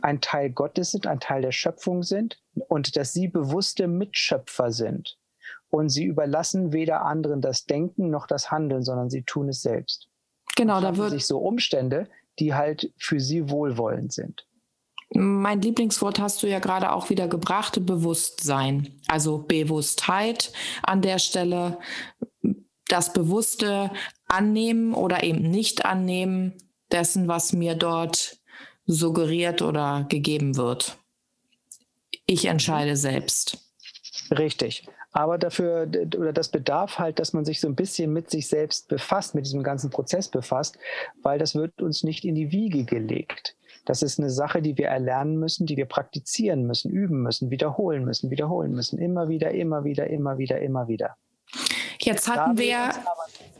ein 0.00 0.20
Teil 0.20 0.50
Gottes 0.50 0.92
sind, 0.92 1.06
ein 1.06 1.20
Teil 1.20 1.42
der 1.42 1.52
Schöpfung 1.52 2.02
sind 2.02 2.40
und 2.68 2.96
dass 2.96 3.12
sie 3.12 3.28
bewusste 3.28 3.86
Mitschöpfer 3.86 4.72
sind. 4.72 5.17
Und 5.70 5.90
sie 5.90 6.04
überlassen 6.04 6.72
weder 6.72 7.04
anderen 7.04 7.40
das 7.40 7.66
Denken 7.66 8.10
noch 8.10 8.26
das 8.26 8.50
Handeln, 8.50 8.82
sondern 8.82 9.10
sie 9.10 9.22
tun 9.22 9.48
es 9.48 9.60
selbst. 9.60 10.08
Genau, 10.56 10.80
da 10.80 10.96
wird 10.96 11.10
sich 11.10 11.26
so 11.26 11.38
Umstände, 11.38 12.08
die 12.38 12.54
halt 12.54 12.92
für 12.96 13.20
sie 13.20 13.50
wohlwollend 13.50 14.12
sind. 14.12 14.46
Mein 15.10 15.62
Lieblingswort 15.62 16.18
hast 16.18 16.42
du 16.42 16.48
ja 16.48 16.58
gerade 16.58 16.92
auch 16.92 17.10
wieder 17.10 17.28
gebracht, 17.28 17.84
Bewusstsein. 17.86 19.00
Also 19.08 19.38
Bewusstheit 19.38 20.52
an 20.82 21.00
der 21.00 21.18
Stelle, 21.18 21.78
das 22.88 23.12
bewusste 23.12 23.90
Annehmen 24.26 24.94
oder 24.94 25.22
eben 25.22 25.50
nicht 25.50 25.84
annehmen 25.84 26.54
dessen, 26.92 27.28
was 27.28 27.52
mir 27.52 27.74
dort 27.74 28.38
suggeriert 28.86 29.62
oder 29.62 30.06
gegeben 30.08 30.56
wird. 30.56 30.98
Ich 32.26 32.46
entscheide 32.46 32.96
selbst. 32.96 33.67
Richtig. 34.30 34.86
Aber 35.12 35.38
dafür, 35.38 35.88
oder 36.16 36.32
das 36.32 36.48
bedarf 36.48 36.98
halt, 36.98 37.18
dass 37.18 37.32
man 37.32 37.44
sich 37.44 37.60
so 37.60 37.68
ein 37.68 37.74
bisschen 37.74 38.12
mit 38.12 38.30
sich 38.30 38.48
selbst 38.48 38.88
befasst, 38.88 39.34
mit 39.34 39.46
diesem 39.46 39.62
ganzen 39.62 39.90
Prozess 39.90 40.28
befasst, 40.28 40.78
weil 41.22 41.38
das 41.38 41.54
wird 41.54 41.80
uns 41.80 42.04
nicht 42.04 42.24
in 42.24 42.34
die 42.34 42.52
Wiege 42.52 42.84
gelegt. 42.84 43.56
Das 43.84 44.02
ist 44.02 44.18
eine 44.18 44.28
Sache, 44.28 44.60
die 44.60 44.76
wir 44.76 44.88
erlernen 44.88 45.38
müssen, 45.38 45.66
die 45.66 45.78
wir 45.78 45.86
praktizieren 45.86 46.66
müssen, 46.66 46.90
üben 46.90 47.22
müssen, 47.22 47.50
wiederholen 47.50 48.04
müssen, 48.04 48.30
wiederholen 48.30 48.72
müssen. 48.72 48.98
Immer 48.98 49.28
wieder, 49.28 49.50
immer 49.52 49.82
wieder, 49.84 50.08
immer 50.08 50.36
wieder, 50.36 50.60
immer 50.60 50.88
wieder. 50.88 51.16
Jetzt 51.98 52.28
hatten 52.28 52.58
wir, 52.58 52.90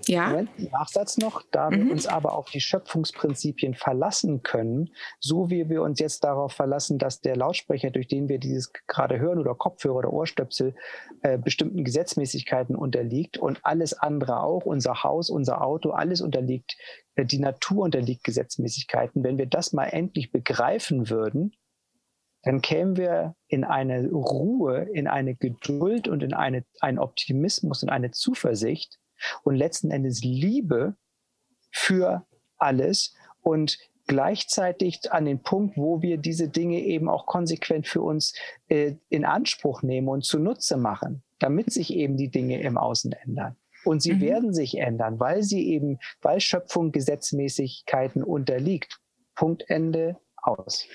ja. 0.09 0.45
Nachsatz 0.73 1.19
noch, 1.19 1.43
da 1.51 1.71
mhm. 1.71 1.87
wir 1.87 1.93
uns 1.93 2.07
aber 2.07 2.35
auf 2.35 2.51
die 2.51 2.61
Schöpfungsprinzipien 2.61 3.75
verlassen 3.75 4.43
können, 4.43 4.91
so 5.21 5.51
wie 5.51 5.69
wir 5.69 5.83
uns 5.83 6.01
jetzt 6.01 6.25
darauf 6.25 6.53
verlassen, 6.53 6.99
dass 6.99 7.21
der 7.21 7.37
Lautsprecher, 7.37 7.91
durch 7.91 8.09
den 8.09 8.29
wir 8.29 8.39
dieses 8.39 8.73
gerade 8.87 9.19
hören 9.19 9.39
oder 9.39 9.55
Kopfhörer 9.55 9.97
oder 9.97 10.13
Ohrstöpsel 10.13 10.75
äh, 11.23 11.39
bestimmten 11.39 11.85
Gesetzmäßigkeiten 11.85 12.75
unterliegt 12.75 13.39
und 13.39 13.61
alles 13.63 13.93
andere 13.95 14.43
auch, 14.43 14.65
unser 14.65 15.03
Haus, 15.03 15.31
unser 15.31 15.65
Auto, 15.65 15.91
alles 15.91 16.21
unterliegt, 16.21 16.77
äh, 17.15 17.25
die 17.25 17.39
Natur 17.39 17.85
unterliegt 17.85 18.25
Gesetzmäßigkeiten. 18.25 19.23
Wenn 19.23 19.39
wir 19.39 19.47
das 19.47 19.73
mal 19.73 19.87
endlich 19.87 20.33
begreifen 20.33 21.11
würden, 21.11 21.53
dann 22.43 22.63
kämen 22.63 22.97
wir 22.97 23.35
in 23.49 23.65
eine 23.65 24.09
Ruhe, 24.11 24.89
in 24.93 25.07
eine 25.09 25.35
Geduld 25.35 26.09
und 26.09 26.23
in 26.23 26.33
eine, 26.35 26.65
einen 26.81 26.99
Optimismus 26.99 27.83
und 27.83 27.89
eine 27.89 28.11
Zuversicht 28.13 28.99
und 29.45 29.57
letzten 29.57 29.91
Endes 29.91 30.23
Liebe 30.23 30.97
für 31.71 32.27
alles 32.57 33.15
und 33.41 33.79
gleichzeitig 34.07 35.13
an 35.13 35.27
den 35.27 35.43
Punkt, 35.43 35.77
wo 35.77 36.03
wir 36.03 36.17
diese 36.17 36.49
Dinge 36.49 36.81
eben 36.81 37.09
auch 37.09 37.27
konsequent 37.27 37.87
für 37.87 38.03
uns 38.03 38.35
äh, 38.69 38.95
in 39.11 39.25
Anspruch 39.25 39.83
nehmen 39.83 40.09
und 40.09 40.25
zunutze 40.25 40.77
machen, 40.77 41.23
damit 41.39 41.73
sich 41.73 41.93
eben 41.95 42.17
die 42.17 42.31
Dinge 42.31 42.61
im 42.61 42.79
Außen 42.79 43.13
ändern. 43.13 43.57
Und 43.85 44.03
sie 44.03 44.15
mhm. 44.15 44.21
werden 44.21 44.55
sich 44.55 44.79
ändern, 44.79 45.21
weil 45.21 45.43
sie 45.43 45.69
eben, 45.69 45.99
weil 46.21 46.41
Schöpfung 46.41 46.91
Gesetzmäßigkeiten 46.91 48.25
unterliegt. 48.25 48.99
Punkt 49.35 49.69
Ende 49.69 50.19
aus. 50.37 50.87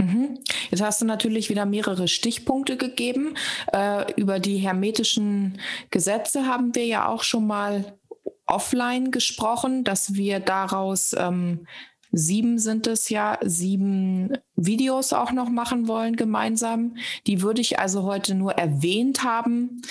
Mhm. 0.00 0.38
Jetzt 0.70 0.82
hast 0.82 1.00
du 1.00 1.04
natürlich 1.04 1.50
wieder 1.50 1.66
mehrere 1.66 2.08
Stichpunkte 2.08 2.76
gegeben. 2.76 3.34
Äh, 3.72 4.12
über 4.14 4.38
die 4.38 4.56
hermetischen 4.56 5.60
Gesetze 5.90 6.46
haben 6.46 6.74
wir 6.74 6.86
ja 6.86 7.08
auch 7.08 7.22
schon 7.22 7.46
mal 7.46 7.98
offline 8.46 9.10
gesprochen, 9.10 9.84
dass 9.84 10.14
wir 10.14 10.40
daraus 10.40 11.14
ähm, 11.16 11.66
sieben 12.12 12.58
sind 12.58 12.86
es 12.86 13.08
ja, 13.08 13.38
sieben 13.42 14.36
Videos 14.56 15.12
auch 15.12 15.32
noch 15.32 15.48
machen 15.48 15.86
wollen 15.86 16.16
gemeinsam. 16.16 16.96
Die 17.26 17.42
würde 17.42 17.60
ich 17.60 17.78
also 17.78 18.02
heute 18.02 18.34
nur 18.34 18.52
erwähnt 18.52 19.22
haben, 19.22 19.82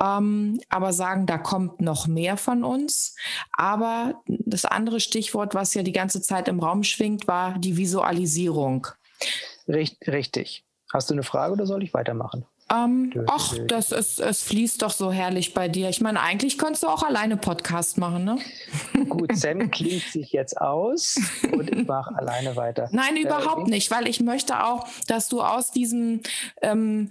ähm, 0.00 0.60
aber 0.68 0.92
sagen, 0.92 1.26
da 1.26 1.38
kommt 1.38 1.80
noch 1.80 2.06
mehr 2.06 2.36
von 2.36 2.62
uns. 2.62 3.16
Aber 3.52 4.22
das 4.26 4.64
andere 4.64 5.00
Stichwort, 5.00 5.54
was 5.54 5.74
ja 5.74 5.82
die 5.82 5.92
ganze 5.92 6.22
Zeit 6.22 6.48
im 6.48 6.60
Raum 6.60 6.84
schwingt, 6.84 7.26
war 7.26 7.58
die 7.58 7.76
Visualisierung. 7.76 8.86
Richt, 9.68 10.06
richtig. 10.06 10.64
Hast 10.92 11.10
du 11.10 11.14
eine 11.14 11.22
Frage 11.22 11.54
oder 11.54 11.66
soll 11.66 11.82
ich 11.82 11.94
weitermachen? 11.94 12.46
Ähm, 12.72 13.12
ach, 13.26 13.54
das 13.66 13.92
ist, 13.92 14.20
es 14.20 14.42
fließt 14.42 14.80
doch 14.82 14.92
so 14.92 15.12
herrlich 15.12 15.52
bei 15.52 15.68
dir. 15.68 15.90
Ich 15.90 16.00
meine, 16.00 16.20
eigentlich 16.20 16.56
könntest 16.56 16.82
du 16.82 16.88
auch 16.88 17.02
alleine 17.02 17.36
Podcast 17.36 17.98
machen, 17.98 18.24
ne? 18.24 18.38
Gut, 19.08 19.36
Sam 19.36 19.70
klingt 19.70 20.04
sich 20.04 20.32
jetzt 20.32 20.60
aus 20.60 21.16
und 21.52 21.70
ich 21.70 21.86
mache 21.86 22.14
alleine 22.16 22.56
weiter. 22.56 22.88
Nein, 22.92 23.16
überhaupt 23.16 23.68
äh, 23.68 23.70
nicht, 23.70 23.90
weil 23.90 24.08
ich 24.08 24.20
möchte 24.20 24.64
auch, 24.64 24.86
dass 25.08 25.28
du 25.28 25.42
aus 25.42 25.72
diesem 25.72 26.20
ähm, 26.62 27.10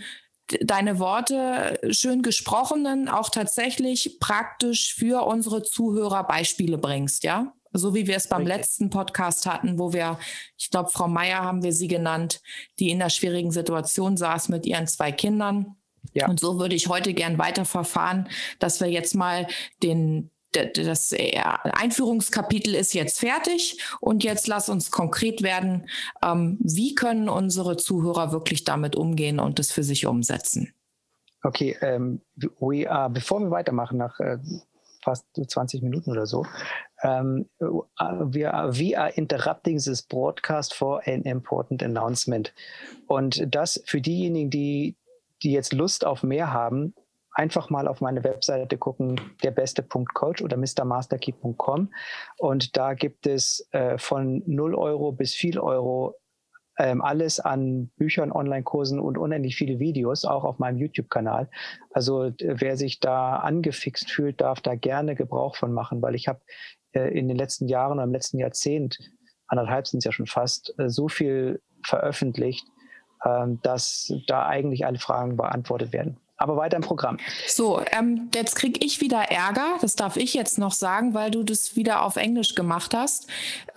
deine 0.61 0.99
Worte 0.99 1.79
schön 1.91 2.21
gesprochenen 2.21 3.07
auch 3.07 3.29
tatsächlich 3.29 4.17
praktisch 4.19 4.95
für 4.95 5.25
unsere 5.25 5.63
Zuhörer 5.63 6.23
Beispiele 6.23 6.77
bringst, 6.77 7.23
ja? 7.23 7.53
So 7.73 7.93
wie 7.93 8.07
wir 8.07 8.15
es 8.15 8.27
beim 8.27 8.43
Richtig. 8.43 8.57
letzten 8.57 8.89
Podcast 8.89 9.45
hatten, 9.45 9.79
wo 9.79 9.93
wir, 9.93 10.19
ich 10.57 10.69
glaube, 10.69 10.89
Frau 10.89 11.07
Meier 11.07 11.41
haben 11.41 11.63
wir 11.63 11.73
sie 11.73 11.87
genannt, 11.87 12.41
die 12.79 12.91
in 12.91 13.01
einer 13.01 13.09
schwierigen 13.09 13.51
Situation 13.51 14.15
saß 14.17 14.49
mit 14.49 14.65
ihren 14.65 14.87
zwei 14.87 15.11
Kindern. 15.11 15.75
Ja. 16.13 16.27
Und 16.27 16.39
so 16.39 16.59
würde 16.59 16.75
ich 16.75 16.87
heute 16.87 17.13
gern 17.13 17.37
weiter 17.37 17.65
verfahren, 17.65 18.29
dass 18.59 18.79
wir 18.79 18.87
jetzt 18.87 19.15
mal 19.15 19.47
den, 19.81 20.29
das 20.51 21.13
Einführungskapitel 21.13 22.75
ist 22.75 22.93
jetzt 22.93 23.19
fertig 23.19 23.79
und 23.99 24.23
jetzt 24.23 24.47
lass 24.47 24.69
uns 24.69 24.91
konkret 24.91 25.41
werden. 25.41 25.87
Ähm, 26.23 26.59
wie 26.61 26.93
können 26.93 27.29
unsere 27.29 27.77
Zuhörer 27.77 28.31
wirklich 28.31 28.63
damit 28.63 28.95
umgehen 28.95 29.39
und 29.39 29.59
es 29.59 29.71
für 29.71 29.83
sich 29.83 30.05
umsetzen? 30.05 30.73
Okay, 31.41 31.75
ähm, 31.81 32.21
we 32.59 32.89
are, 32.89 33.09
bevor 33.09 33.41
wir 33.41 33.51
weitermachen, 33.51 33.97
nach 33.97 34.19
äh, 34.19 34.37
fast 35.03 35.25
20 35.35 35.81
Minuten 35.81 36.11
oder 36.11 36.25
so, 36.25 36.45
um, 37.03 37.45
we, 37.99 38.45
are, 38.49 38.77
we 38.77 38.97
are 38.97 39.09
interrupting 39.15 39.77
this 39.77 40.01
broadcast 40.01 40.73
for 40.73 41.01
an 41.05 41.23
important 41.23 41.83
announcement. 41.83 42.53
Und 43.07 43.43
das 43.53 43.81
für 43.85 44.01
diejenigen, 44.01 44.49
die, 44.49 44.95
die 45.43 45.51
jetzt 45.51 45.73
Lust 45.73 46.05
auf 46.05 46.23
mehr 46.23 46.53
haben, 46.53 46.93
einfach 47.33 47.69
mal 47.69 47.87
auf 47.87 47.99
meine 48.01 48.23
Webseite 48.23 48.77
gucken, 48.77 49.19
derbeste.coach 49.43 50.41
oder 50.41 50.57
mrmasterkey.com. 50.57 51.91
Und 52.37 52.77
da 52.77 52.93
gibt 52.93 53.27
es 53.27 53.67
äh, 53.71 53.97
von 53.97 54.43
0 54.45 54.75
Euro 54.75 55.11
bis 55.11 55.33
viel 55.33 55.59
Euro 55.59 56.15
ähm, 56.77 57.01
alles 57.01 57.39
an 57.39 57.89
Büchern, 57.97 58.31
Online-Kursen 58.31 58.99
und 58.99 59.17
unendlich 59.17 59.55
viele 59.55 59.79
Videos, 59.79 60.25
auch 60.25 60.43
auf 60.43 60.59
meinem 60.59 60.77
YouTube-Kanal. 60.77 61.49
Also 61.91 62.31
wer 62.39 62.77
sich 62.77 62.99
da 62.99 63.37
angefixt 63.37 64.09
fühlt, 64.09 64.41
darf 64.41 64.61
da 64.61 64.75
gerne 64.75 65.15
Gebrauch 65.15 65.55
von 65.55 65.73
machen, 65.73 66.01
weil 66.01 66.15
ich 66.15 66.27
habe 66.27 66.41
äh, 66.93 67.17
in 67.17 67.27
den 67.27 67.37
letzten 67.37 67.67
Jahren 67.67 67.93
oder 67.93 68.03
im 68.03 68.11
letzten 68.11 68.39
Jahrzehnt, 68.39 68.97
anderthalb 69.47 69.87
sind 69.87 69.99
es 69.99 70.05
ja 70.05 70.11
schon 70.11 70.27
fast, 70.27 70.73
äh, 70.79 70.89
so 70.89 71.07
viel 71.07 71.61
veröffentlicht, 71.85 72.65
äh, 73.23 73.47
dass 73.61 74.13
da 74.27 74.47
eigentlich 74.47 74.85
alle 74.85 74.99
Fragen 74.99 75.37
beantwortet 75.37 75.93
werden. 75.93 76.17
Aber 76.43 76.57
weiter 76.57 76.75
im 76.75 76.83
Programm. 76.83 77.19
So, 77.47 77.81
ähm, 77.97 78.29
jetzt 78.35 78.55
kriege 78.55 78.85
ich 78.85 78.99
wieder 78.99 79.31
Ärger, 79.31 79.77
das 79.79 79.95
darf 79.95 80.17
ich 80.17 80.33
jetzt 80.33 80.57
noch 80.57 80.73
sagen, 80.73 81.13
weil 81.13 81.31
du 81.31 81.41
das 81.43 81.77
wieder 81.77 82.01
auf 82.01 82.17
Englisch 82.17 82.53
gemacht 82.53 82.93
hast. 82.93 83.27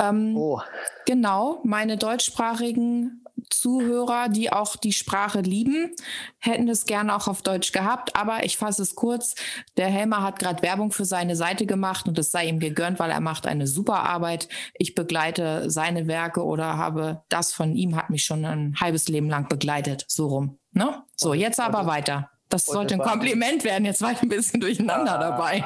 Ähm, 0.00 0.36
oh. 0.36 0.60
Genau, 1.06 1.60
meine 1.62 1.96
deutschsprachigen 1.96 3.24
Zuhörer, 3.50 4.28
die 4.28 4.52
auch 4.52 4.74
die 4.74 4.92
Sprache 4.92 5.42
lieben, 5.42 5.94
hätten 6.40 6.68
es 6.68 6.86
gerne 6.86 7.14
auch 7.14 7.28
auf 7.28 7.42
Deutsch 7.42 7.70
gehabt. 7.70 8.16
Aber 8.16 8.44
ich 8.44 8.56
fasse 8.56 8.82
es 8.82 8.96
kurz. 8.96 9.36
Der 9.76 9.86
Helmer 9.86 10.24
hat 10.24 10.40
gerade 10.40 10.60
Werbung 10.62 10.90
für 10.90 11.04
seine 11.04 11.36
Seite 11.36 11.66
gemacht 11.66 12.08
und 12.08 12.18
es 12.18 12.32
sei 12.32 12.48
ihm 12.48 12.58
gegönnt, 12.58 12.98
weil 12.98 13.12
er 13.12 13.20
macht 13.20 13.46
eine 13.46 13.68
super 13.68 14.00
Arbeit. 14.00 14.48
Ich 14.74 14.96
begleite 14.96 15.70
seine 15.70 16.08
Werke 16.08 16.44
oder 16.44 16.76
habe 16.76 17.22
das 17.28 17.52
von 17.52 17.76
ihm, 17.76 17.94
hat 17.94 18.10
mich 18.10 18.24
schon 18.24 18.44
ein 18.44 18.74
halbes 18.80 19.06
Leben 19.06 19.30
lang 19.30 19.48
begleitet. 19.48 20.04
So 20.08 20.26
rum. 20.26 20.58
Ne? 20.72 21.04
So, 21.14 21.32
jetzt 21.32 21.60
aber 21.60 21.86
weiter. 21.86 22.30
Das 22.48 22.66
sollte 22.66 22.94
ein 22.94 23.00
Kompliment 23.00 23.64
werden. 23.64 23.84
Jetzt 23.84 24.00
war 24.02 24.12
ich 24.12 24.22
ein 24.22 24.28
bisschen 24.28 24.60
durcheinander 24.60 25.18
ah, 25.18 25.30
dabei. 25.30 25.64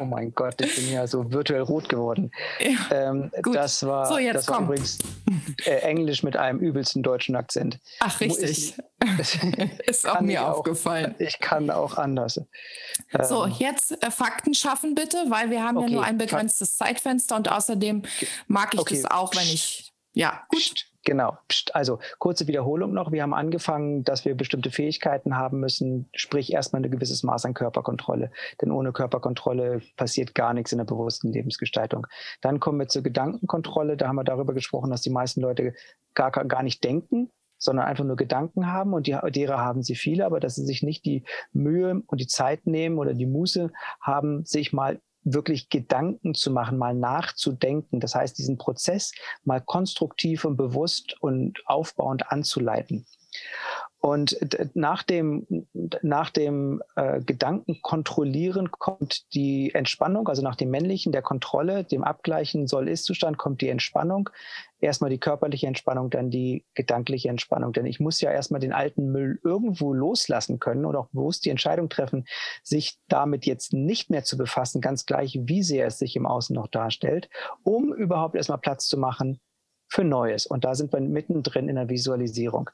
oh 0.00 0.04
mein 0.04 0.32
Gott, 0.32 0.60
ich 0.60 0.76
bin 0.76 0.92
ja 0.92 1.06
so 1.06 1.32
virtuell 1.32 1.62
rot 1.62 1.88
geworden. 1.88 2.30
Ja, 2.60 3.08
ähm, 3.08 3.30
das 3.52 3.84
war, 3.84 4.06
so, 4.06 4.18
das 4.18 4.46
war 4.48 4.60
übrigens 4.60 4.98
äh, 5.64 5.78
Englisch 5.78 6.22
mit 6.22 6.36
einem 6.36 6.60
übelsten 6.60 7.02
deutschen 7.02 7.34
Akzent. 7.34 7.80
Ach, 7.98 8.20
richtig. 8.20 8.78
Ich, 8.78 8.78
Ist 9.88 10.08
auch 10.08 10.20
mir 10.20 10.46
aufgefallen. 10.46 11.14
Auch, 11.16 11.20
ich 11.20 11.40
kann 11.40 11.70
auch 11.70 11.98
anders. 11.98 12.40
So, 13.22 13.44
ähm, 13.44 13.54
jetzt 13.58 14.02
äh, 14.02 14.10
Fakten 14.12 14.54
schaffen 14.54 14.94
bitte, 14.94 15.24
weil 15.28 15.50
wir 15.50 15.64
haben 15.64 15.76
okay, 15.76 15.88
ja 15.88 15.92
nur 15.92 16.04
ein 16.04 16.18
begrenztes 16.18 16.76
Zeitfenster 16.76 17.34
und 17.34 17.50
außerdem 17.50 18.02
mag 18.46 18.74
ich 18.74 18.80
okay. 18.80 19.02
das 19.02 19.10
auch, 19.10 19.34
wenn 19.34 19.42
ich. 19.42 19.92
Ja, 20.14 20.44
gut. 20.48 20.91
Genau. 21.04 21.36
Also 21.72 21.98
kurze 22.18 22.46
Wiederholung 22.46 22.92
noch. 22.92 23.10
Wir 23.10 23.22
haben 23.22 23.34
angefangen, 23.34 24.04
dass 24.04 24.24
wir 24.24 24.36
bestimmte 24.36 24.70
Fähigkeiten 24.70 25.36
haben 25.36 25.58
müssen, 25.58 26.08
sprich 26.14 26.52
erstmal 26.52 26.82
ein 26.82 26.90
gewisses 26.90 27.24
Maß 27.24 27.44
an 27.44 27.54
Körperkontrolle. 27.54 28.30
Denn 28.60 28.70
ohne 28.70 28.92
Körperkontrolle 28.92 29.82
passiert 29.96 30.34
gar 30.34 30.54
nichts 30.54 30.70
in 30.70 30.78
der 30.78 30.84
bewussten 30.84 31.32
Lebensgestaltung. 31.32 32.06
Dann 32.40 32.60
kommen 32.60 32.78
wir 32.78 32.86
zur 32.86 33.02
Gedankenkontrolle. 33.02 33.96
Da 33.96 34.06
haben 34.06 34.16
wir 34.16 34.24
darüber 34.24 34.54
gesprochen, 34.54 34.90
dass 34.90 35.02
die 35.02 35.10
meisten 35.10 35.40
Leute 35.40 35.74
gar, 36.14 36.30
gar 36.30 36.62
nicht 36.62 36.84
denken, 36.84 37.30
sondern 37.58 37.86
einfach 37.86 38.04
nur 38.04 38.16
Gedanken 38.16 38.70
haben 38.70 38.92
und 38.92 39.06
die, 39.08 39.16
derer 39.30 39.58
haben 39.58 39.82
sie 39.82 39.96
viele, 39.96 40.24
aber 40.24 40.40
dass 40.40 40.54
sie 40.54 40.64
sich 40.64 40.82
nicht 40.82 41.04
die 41.04 41.24
Mühe 41.52 42.02
und 42.06 42.20
die 42.20 42.26
Zeit 42.26 42.66
nehmen 42.66 42.98
oder 42.98 43.14
die 43.14 43.26
Muße 43.26 43.72
haben, 44.00 44.44
sich 44.44 44.72
mal 44.72 45.00
wirklich 45.24 45.68
Gedanken 45.68 46.34
zu 46.34 46.50
machen, 46.50 46.78
mal 46.78 46.94
nachzudenken. 46.94 48.00
Das 48.00 48.14
heißt, 48.14 48.36
diesen 48.38 48.58
Prozess 48.58 49.12
mal 49.44 49.60
konstruktiv 49.60 50.44
und 50.44 50.56
bewusst 50.56 51.16
und 51.20 51.62
aufbauend 51.66 52.30
anzuleiten. 52.30 53.06
Und 54.00 54.36
nach 54.74 55.04
dem, 55.04 55.46
nach 56.02 56.30
dem 56.30 56.82
äh, 56.96 57.20
Gedanken 57.20 57.80
kontrollieren 57.82 58.72
kommt 58.72 59.32
die 59.32 59.72
Entspannung, 59.74 60.28
also 60.28 60.42
nach 60.42 60.56
dem 60.56 60.70
männlichen, 60.70 61.12
der 61.12 61.22
Kontrolle, 61.22 61.84
dem 61.84 62.02
Abgleichen 62.02 62.66
Soll-Ist-Zustand 62.66 63.38
kommt 63.38 63.60
die 63.60 63.68
Entspannung. 63.68 64.28
Erstmal 64.82 65.10
die 65.10 65.20
körperliche 65.20 65.68
Entspannung, 65.68 66.10
dann 66.10 66.28
die 66.28 66.66
gedankliche 66.74 67.28
Entspannung. 67.28 67.72
Denn 67.72 67.86
ich 67.86 68.00
muss 68.00 68.20
ja 68.20 68.32
erstmal 68.32 68.60
den 68.60 68.72
alten 68.72 69.12
Müll 69.12 69.38
irgendwo 69.44 69.94
loslassen 69.94 70.58
können 70.58 70.84
und 70.84 70.96
auch 70.96 71.08
bewusst 71.10 71.44
die 71.44 71.50
Entscheidung 71.50 71.88
treffen, 71.88 72.26
sich 72.64 72.98
damit 73.08 73.46
jetzt 73.46 73.72
nicht 73.72 74.10
mehr 74.10 74.24
zu 74.24 74.36
befassen, 74.36 74.80
ganz 74.80 75.06
gleich, 75.06 75.38
wie 75.44 75.62
sehr 75.62 75.86
es 75.86 75.98
sich 75.98 76.16
im 76.16 76.26
Außen 76.26 76.54
noch 76.54 76.66
darstellt, 76.66 77.30
um 77.62 77.94
überhaupt 77.94 78.34
erstmal 78.34 78.58
Platz 78.58 78.88
zu 78.88 78.98
machen 78.98 79.40
für 79.88 80.02
Neues. 80.02 80.46
Und 80.46 80.64
da 80.64 80.74
sind 80.74 80.92
wir 80.92 81.00
mittendrin 81.00 81.68
in 81.68 81.76
der 81.76 81.88
Visualisierung. 81.88 82.70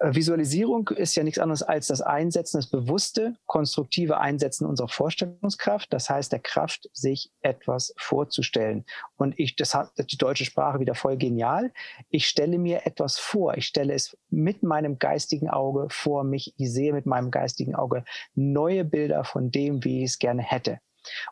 Äh, 0.00 0.14
Visualisierung 0.14 0.88
ist 0.88 1.14
ja 1.14 1.22
nichts 1.22 1.38
anderes 1.38 1.62
als 1.62 1.86
das 1.86 2.00
Einsetzen, 2.00 2.58
das 2.58 2.70
bewusste, 2.70 3.36
konstruktive 3.46 4.18
Einsetzen 4.18 4.66
unserer 4.66 4.88
Vorstellungskraft. 4.88 5.92
Das 5.92 6.10
heißt, 6.10 6.32
der 6.32 6.40
Kraft, 6.40 6.88
sich 6.92 7.30
etwas 7.42 7.94
vorzustellen. 7.96 8.84
Und 9.16 9.38
ich, 9.38 9.56
das 9.56 9.74
hat 9.74 9.90
die 10.10 10.16
deutsche 10.16 10.44
Sprache 10.44 10.80
wieder 10.80 10.94
voll 10.94 11.16
genial. 11.16 11.72
Ich 12.08 12.26
stelle 12.26 12.58
mir 12.58 12.86
etwas 12.86 13.18
vor. 13.18 13.56
Ich 13.56 13.66
stelle 13.66 13.94
es 13.94 14.16
mit 14.30 14.62
meinem 14.62 14.98
geistigen 14.98 15.48
Auge 15.50 15.86
vor 15.90 16.24
mich. 16.24 16.54
Ich 16.56 16.72
sehe 16.72 16.92
mit 16.92 17.06
meinem 17.06 17.30
geistigen 17.30 17.74
Auge 17.74 18.04
neue 18.34 18.84
Bilder 18.84 19.24
von 19.24 19.50
dem, 19.50 19.84
wie 19.84 19.98
ich 19.98 20.10
es 20.10 20.18
gerne 20.18 20.42
hätte. 20.42 20.78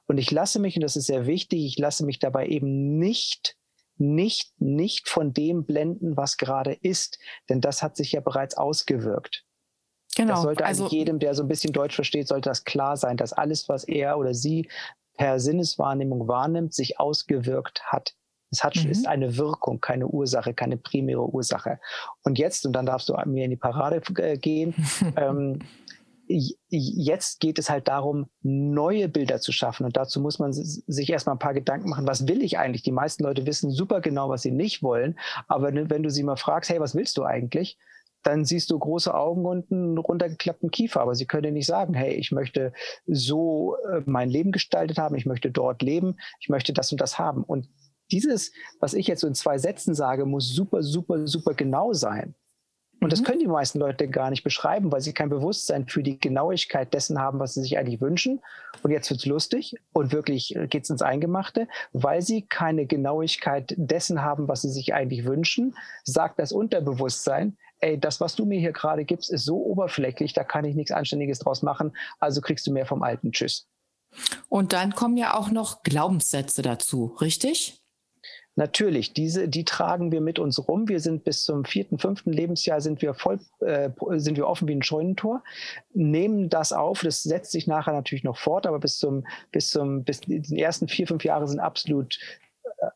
Und 0.06 0.18
ich 0.18 0.30
lasse 0.30 0.58
mich, 0.58 0.76
und 0.76 0.82
das 0.82 0.96
ist 0.96 1.06
sehr 1.06 1.26
wichtig, 1.26 1.64
ich 1.64 1.78
lasse 1.78 2.04
mich 2.04 2.18
dabei 2.18 2.46
eben 2.46 2.98
nicht 2.98 3.57
nicht, 4.00 4.60
nicht 4.60 5.08
von 5.08 5.32
dem 5.32 5.64
blenden, 5.64 6.16
was 6.16 6.36
gerade 6.36 6.72
ist, 6.72 7.18
denn 7.48 7.60
das 7.60 7.82
hat 7.82 7.96
sich 7.96 8.12
ja 8.12 8.20
bereits 8.20 8.56
ausgewirkt. 8.56 9.44
Genau. 10.16 10.34
Das 10.34 10.42
sollte 10.42 10.64
also 10.64 10.88
jedem, 10.88 11.18
der 11.18 11.34
so 11.34 11.42
ein 11.42 11.48
bisschen 11.48 11.72
Deutsch 11.72 11.94
versteht, 11.94 12.28
sollte 12.28 12.48
das 12.48 12.64
klar 12.64 12.96
sein, 12.96 13.16
dass 13.16 13.32
alles, 13.32 13.68
was 13.68 13.84
er 13.84 14.18
oder 14.18 14.34
sie 14.34 14.68
per 15.16 15.38
Sinneswahrnehmung 15.38 16.28
wahrnimmt, 16.28 16.74
sich 16.74 16.98
ausgewirkt 16.98 17.82
hat. 17.84 18.14
Es 18.50 18.64
hat, 18.64 18.76
mhm. 18.76 18.90
ist 18.90 19.06
eine 19.06 19.36
Wirkung, 19.36 19.80
keine 19.80 20.06
Ursache, 20.06 20.54
keine 20.54 20.76
primäre 20.76 21.26
Ursache. 21.26 21.78
Und 22.22 22.38
jetzt, 22.38 22.64
und 22.64 22.72
dann 22.72 22.86
darfst 22.86 23.08
du 23.08 23.16
mir 23.26 23.44
in 23.44 23.50
die 23.50 23.56
Parade 23.56 24.00
äh, 24.16 24.38
gehen, 24.38 24.74
ähm, 25.16 25.58
jetzt 26.28 27.40
geht 27.40 27.58
es 27.58 27.70
halt 27.70 27.88
darum, 27.88 28.26
neue 28.42 29.08
Bilder 29.08 29.40
zu 29.40 29.52
schaffen. 29.52 29.84
Und 29.84 29.96
dazu 29.96 30.20
muss 30.20 30.38
man 30.38 30.52
sich 30.52 31.10
erstmal 31.10 31.36
ein 31.36 31.40
paar 31.40 31.54
Gedanken 31.54 31.88
machen, 31.88 32.06
was 32.06 32.28
will 32.28 32.42
ich 32.42 32.58
eigentlich? 32.58 32.82
Die 32.82 32.92
meisten 32.92 33.24
Leute 33.24 33.46
wissen 33.46 33.70
super 33.70 34.00
genau, 34.00 34.28
was 34.28 34.42
sie 34.42 34.50
nicht 34.50 34.82
wollen. 34.82 35.18
Aber 35.46 35.72
wenn 35.72 36.02
du 36.02 36.10
sie 36.10 36.22
mal 36.22 36.36
fragst, 36.36 36.70
hey, 36.70 36.80
was 36.80 36.94
willst 36.94 37.16
du 37.16 37.24
eigentlich? 37.24 37.78
Dann 38.22 38.44
siehst 38.44 38.70
du 38.70 38.78
große 38.78 39.14
Augen 39.14 39.46
und 39.46 39.70
einen 39.72 39.96
runtergeklappten 39.96 40.70
Kiefer. 40.70 41.00
Aber 41.00 41.14
sie 41.14 41.26
können 41.26 41.54
nicht 41.54 41.66
sagen, 41.66 41.94
hey, 41.94 42.14
ich 42.14 42.32
möchte 42.32 42.72
so 43.06 43.76
äh, 43.90 44.02
mein 44.06 44.28
Leben 44.28 44.52
gestaltet 44.52 44.98
haben, 44.98 45.14
ich 45.14 45.26
möchte 45.26 45.50
dort 45.50 45.82
leben, 45.82 46.16
ich 46.40 46.48
möchte 46.48 46.72
das 46.72 46.92
und 46.92 47.00
das 47.00 47.18
haben. 47.18 47.42
Und 47.44 47.68
dieses, 48.10 48.52
was 48.80 48.94
ich 48.94 49.06
jetzt 49.06 49.20
so 49.20 49.26
in 49.26 49.34
zwei 49.34 49.58
Sätzen 49.58 49.94
sage, 49.94 50.26
muss 50.26 50.52
super, 50.52 50.82
super, 50.82 51.26
super 51.26 51.54
genau 51.54 51.92
sein. 51.92 52.34
Und 53.00 53.12
das 53.12 53.20
mhm. 53.20 53.24
können 53.24 53.40
die 53.40 53.46
meisten 53.46 53.78
Leute 53.78 54.08
gar 54.08 54.30
nicht 54.30 54.42
beschreiben, 54.42 54.90
weil 54.90 55.00
sie 55.00 55.12
kein 55.12 55.28
Bewusstsein 55.28 55.86
für 55.86 56.02
die 56.02 56.18
Genauigkeit 56.18 56.92
dessen 56.92 57.20
haben, 57.20 57.38
was 57.38 57.54
sie 57.54 57.62
sich 57.62 57.78
eigentlich 57.78 58.00
wünschen. 58.00 58.40
Und 58.82 58.90
jetzt 58.90 59.10
wird's 59.10 59.26
lustig 59.26 59.76
und 59.92 60.12
wirklich 60.12 60.56
äh, 60.56 60.66
geht's 60.66 60.90
ins 60.90 61.02
Eingemachte, 61.02 61.68
weil 61.92 62.22
sie 62.22 62.42
keine 62.42 62.86
Genauigkeit 62.86 63.74
dessen 63.76 64.22
haben, 64.22 64.48
was 64.48 64.62
sie 64.62 64.70
sich 64.70 64.94
eigentlich 64.94 65.24
wünschen, 65.24 65.76
sagt 66.04 66.38
das 66.38 66.52
Unterbewusstsein, 66.52 67.56
ey, 67.80 67.98
das, 67.98 68.20
was 68.20 68.34
du 68.34 68.44
mir 68.44 68.58
hier 68.58 68.72
gerade 68.72 69.04
gibst, 69.04 69.30
ist 69.30 69.44
so 69.44 69.58
oberflächlich, 69.58 70.32
da 70.32 70.44
kann 70.44 70.64
ich 70.64 70.74
nichts 70.74 70.90
Anständiges 70.90 71.38
draus 71.38 71.62
machen, 71.62 71.96
also 72.18 72.40
kriegst 72.40 72.66
du 72.66 72.72
mehr 72.72 72.86
vom 72.86 73.02
alten 73.02 73.32
Tschüss. 73.32 73.68
Und 74.48 74.72
dann 74.72 74.94
kommen 74.94 75.16
ja 75.16 75.34
auch 75.34 75.50
noch 75.50 75.82
Glaubenssätze 75.82 76.62
dazu, 76.62 77.16
richtig? 77.20 77.77
Natürlich, 78.58 79.12
diese, 79.12 79.48
die 79.48 79.64
tragen 79.64 80.10
wir 80.10 80.20
mit 80.20 80.40
uns 80.40 80.66
rum. 80.66 80.88
Wir 80.88 80.98
sind 80.98 81.22
bis 81.22 81.44
zum 81.44 81.64
vierten, 81.64 81.96
fünften 81.96 82.32
Lebensjahr 82.32 82.80
sind 82.80 83.00
wir 83.02 83.14
voll, 83.14 83.38
äh, 83.60 83.90
sind 84.16 84.36
wir 84.36 84.48
offen 84.48 84.66
wie 84.66 84.74
ein 84.74 84.82
Scheunentor, 84.82 85.44
nehmen 85.94 86.48
das 86.48 86.72
auf. 86.72 87.02
Das 87.02 87.22
setzt 87.22 87.52
sich 87.52 87.68
nachher 87.68 87.92
natürlich 87.92 88.24
noch 88.24 88.36
fort, 88.36 88.66
aber 88.66 88.80
bis 88.80 88.98
zum, 88.98 89.24
bis 89.52 89.70
zum, 89.70 90.02
bis 90.02 90.22
die 90.22 90.60
ersten 90.60 90.88
vier, 90.88 91.06
fünf 91.06 91.22
Jahre 91.22 91.46
sind 91.46 91.60
absolut 91.60 92.18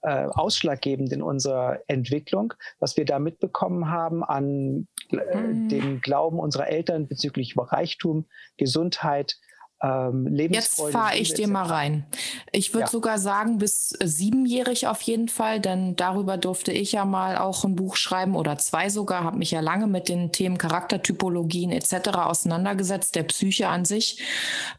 äh, 0.03 0.25
ausschlaggebend 0.25 1.13
in 1.13 1.23
unserer 1.23 1.79
Entwicklung, 1.87 2.55
was 2.81 2.97
wir 2.97 3.05
da 3.05 3.21
mitbekommen 3.21 3.89
haben 3.89 4.25
an 4.25 4.89
äh, 5.11 5.37
mhm. 5.37 5.69
dem 5.69 6.01
Glauben 6.01 6.41
unserer 6.41 6.71
Eltern 6.71 7.07
bezüglich 7.07 7.55
Reichtum, 7.57 8.27
Gesundheit, 8.57 9.37
ähm, 9.83 10.37
Jetzt 10.37 10.81
fahre 10.93 11.17
ich 11.17 11.35
dir 11.35 11.49
mal 11.49 11.65
rein. 11.65 12.05
Ich 12.53 12.73
würde 12.73 12.85
ja. 12.85 12.91
sogar 12.91 13.19
sagen, 13.19 13.59
bis 13.59 13.93
äh, 13.99 14.07
siebenjährig 14.07 14.87
auf 14.87 15.01
jeden 15.03 15.29
Fall, 15.29 15.59
denn 15.59 15.97
darüber 15.97 16.37
durfte 16.37 16.71
ich 16.71 16.93
ja 16.93 17.05
mal 17.05 17.37
auch 17.37 17.65
ein 17.65 17.75
Buch 17.75 17.97
schreiben 17.97 18.37
oder 18.37 18.59
zwei 18.59 18.89
sogar, 18.91 19.25
habe 19.25 19.39
mich 19.39 19.51
ja 19.51 19.61
lange 19.61 19.89
mit 19.89 20.09
den 20.09 20.31
Themen 20.31 20.57
Charaktertypologien 20.57 21.73
etc. 21.73 22.11
auseinandergesetzt, 22.11 23.17
der 23.17 23.25
Psyche 23.25 23.69
an 23.69 23.85
sich 23.85 24.23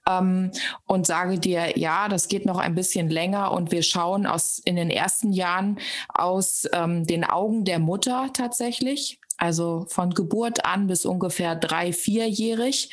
ähm, 0.09 0.51
und 0.85 1.05
sage 1.05 1.37
dir, 1.37 1.77
ja, 1.77 2.07
das 2.07 2.29
geht 2.29 2.45
noch 2.45 2.57
ein 2.57 2.75
bisschen 2.75 3.09
länger 3.09 3.51
und 3.51 3.71
wir 3.71 3.83
schauen 3.83 4.25
aus 4.25 4.59
in 4.59 4.77
den 4.77 4.89
ersten 4.89 5.33
Jahren 5.33 5.79
aus 6.07 6.65
ähm, 6.71 7.05
den 7.05 7.25
Augen 7.25 7.65
der 7.65 7.79
Mutter 7.79 8.29
tatsächlich 8.31 9.19
also 9.37 9.85
von 9.89 10.13
Geburt 10.13 10.65
an 10.65 10.87
bis 10.87 11.05
ungefähr 11.05 11.55
drei, 11.55 11.93
vierjährig. 11.93 12.89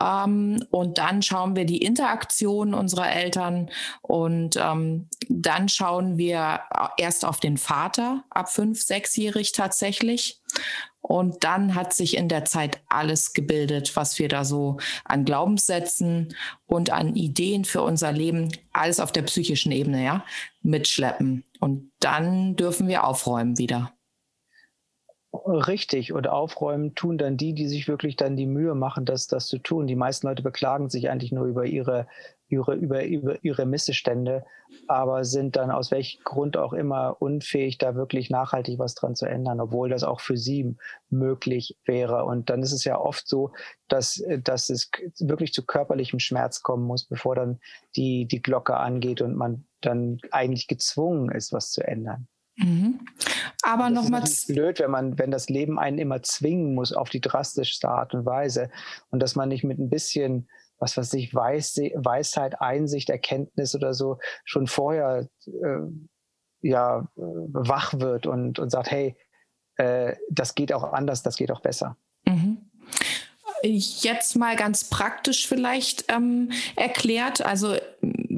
Ähm, 0.00 0.64
und 0.70 0.98
dann 0.98 1.22
schauen 1.22 1.56
wir 1.56 1.64
die 1.64 1.82
Interaktion 1.82 2.74
unserer 2.74 3.10
Eltern 3.10 3.70
und 4.02 4.56
ähm, 4.56 5.08
dann 5.28 5.68
schauen 5.68 6.16
wir 6.18 6.60
erst 6.96 7.24
auf 7.24 7.40
den 7.40 7.56
Vater 7.56 8.24
ab 8.30 8.50
fünf, 8.50 8.82
sechsjährig 8.82 9.52
tatsächlich. 9.52 10.40
Und 11.02 11.44
dann 11.44 11.74
hat 11.74 11.94
sich 11.94 12.16
in 12.16 12.28
der 12.28 12.44
Zeit 12.44 12.82
alles 12.88 13.32
gebildet, 13.32 13.96
was 13.96 14.18
wir 14.18 14.28
da 14.28 14.44
so 14.44 14.76
an 15.04 15.24
Glaubenssätzen 15.24 16.36
und 16.66 16.90
an 16.90 17.16
Ideen 17.16 17.64
für 17.64 17.82
unser 17.82 18.12
Leben, 18.12 18.52
alles 18.72 19.00
auf 19.00 19.10
der 19.10 19.22
psychischen 19.22 19.72
Ebene, 19.72 20.04
ja, 20.04 20.24
mitschleppen. 20.62 21.44
Und 21.58 21.90
dann 22.00 22.54
dürfen 22.56 22.86
wir 22.86 23.04
aufräumen 23.04 23.56
wieder. 23.56 23.92
Richtig, 25.32 26.12
und 26.12 26.26
aufräumen 26.26 26.96
tun 26.96 27.16
dann 27.16 27.36
die, 27.36 27.54
die 27.54 27.68
sich 27.68 27.86
wirklich 27.86 28.16
dann 28.16 28.36
die 28.36 28.46
Mühe 28.46 28.74
machen, 28.74 29.04
das, 29.04 29.28
das 29.28 29.46
zu 29.46 29.58
tun. 29.58 29.86
Die 29.86 29.94
meisten 29.94 30.26
Leute 30.26 30.42
beklagen 30.42 30.90
sich 30.90 31.08
eigentlich 31.08 31.30
nur 31.30 31.46
über 31.46 31.66
ihre, 31.66 32.08
ihre, 32.48 32.74
über, 32.74 33.04
über 33.04 33.44
ihre 33.44 33.64
Missstände, 33.64 34.44
aber 34.88 35.24
sind 35.24 35.54
dann 35.54 35.70
aus 35.70 35.92
welchem 35.92 36.24
Grund 36.24 36.56
auch 36.56 36.72
immer 36.72 37.16
unfähig, 37.20 37.78
da 37.78 37.94
wirklich 37.94 38.28
nachhaltig 38.28 38.80
was 38.80 38.96
dran 38.96 39.14
zu 39.14 39.24
ändern, 39.24 39.60
obwohl 39.60 39.88
das 39.88 40.02
auch 40.02 40.18
für 40.20 40.36
sie 40.36 40.76
möglich 41.10 41.78
wäre. 41.84 42.24
Und 42.24 42.50
dann 42.50 42.64
ist 42.64 42.72
es 42.72 42.82
ja 42.82 42.98
oft 42.98 43.28
so, 43.28 43.52
dass, 43.86 44.20
dass 44.42 44.68
es 44.68 44.90
wirklich 45.20 45.52
zu 45.52 45.64
körperlichem 45.64 46.18
Schmerz 46.18 46.62
kommen 46.62 46.84
muss, 46.84 47.04
bevor 47.04 47.36
dann 47.36 47.60
die, 47.94 48.26
die 48.26 48.42
Glocke 48.42 48.76
angeht 48.78 49.22
und 49.22 49.36
man 49.36 49.64
dann 49.80 50.18
eigentlich 50.32 50.66
gezwungen 50.66 51.30
ist, 51.30 51.52
was 51.52 51.70
zu 51.70 51.86
ändern. 51.86 52.26
Mhm. 52.60 53.00
Aber 53.62 53.90
nochmal. 53.90 54.22
Es 54.22 54.40
ist 54.40 54.48
blöd, 54.48 54.80
wenn 54.80 54.90
man, 54.90 55.18
wenn 55.18 55.30
das 55.30 55.48
Leben 55.48 55.78
einen 55.78 55.98
immer 55.98 56.22
zwingen 56.22 56.74
muss 56.74 56.92
auf 56.92 57.08
die 57.08 57.20
drastischste 57.20 57.88
Art 57.88 58.14
und 58.14 58.26
Weise 58.26 58.70
und 59.10 59.20
dass 59.20 59.34
man 59.34 59.48
nicht 59.48 59.64
mit 59.64 59.78
ein 59.78 59.90
bisschen, 59.90 60.48
was 60.78 60.96
weiß 60.96 61.12
ich, 61.14 61.34
Weis, 61.34 61.76
Weisheit, 61.76 62.60
Einsicht, 62.60 63.10
Erkenntnis 63.10 63.74
oder 63.74 63.94
so 63.94 64.18
schon 64.44 64.66
vorher 64.66 65.28
äh, 65.46 65.78
ja 66.62 67.08
wach 67.16 67.98
wird 67.98 68.26
und, 68.26 68.58
und 68.58 68.70
sagt, 68.70 68.90
hey, 68.90 69.16
äh, 69.76 70.14
das 70.30 70.54
geht 70.54 70.72
auch 70.72 70.92
anders, 70.92 71.22
das 71.22 71.36
geht 71.36 71.50
auch 71.50 71.60
besser. 71.60 71.96
Mhm 72.26 72.70
jetzt 73.62 74.36
mal 74.36 74.56
ganz 74.56 74.84
praktisch 74.84 75.46
vielleicht 75.46 76.04
ähm, 76.08 76.50
erklärt. 76.76 77.44
Also 77.44 77.76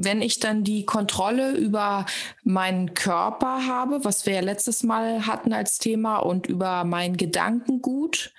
wenn 0.03 0.21
ich 0.21 0.39
dann 0.39 0.63
die 0.63 0.85
Kontrolle 0.85 1.51
über 1.51 2.05
meinen 2.43 2.93
Körper 2.93 3.65
habe, 3.65 4.03
was 4.03 4.25
wir 4.25 4.33
ja 4.33 4.41
letztes 4.41 4.83
Mal 4.83 5.25
hatten 5.25 5.53
als 5.53 5.77
Thema, 5.77 6.17
und 6.17 6.47
über 6.47 6.83
mein 6.83 7.17
Gedankengut 7.17 8.33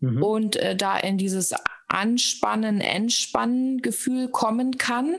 mhm. 0.00 0.22
und 0.22 0.56
äh, 0.56 0.76
da 0.76 0.96
in 0.96 1.18
dieses 1.18 1.54
Anspannen, 1.88 2.80
Entspannen 2.80 3.82
Gefühl 3.82 4.28
kommen 4.28 4.78
kann, 4.78 5.10
mhm. 5.10 5.18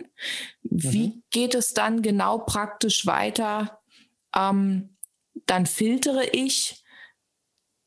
wie 0.63 1.23
geht 1.29 1.55
es 1.55 1.73
dann 1.73 2.01
genau 2.01 2.39
praktisch 2.39 3.05
weiter? 3.05 3.79
Ähm, 4.35 4.95
dann 5.45 5.65
filtere 5.65 6.25
ich 6.31 6.83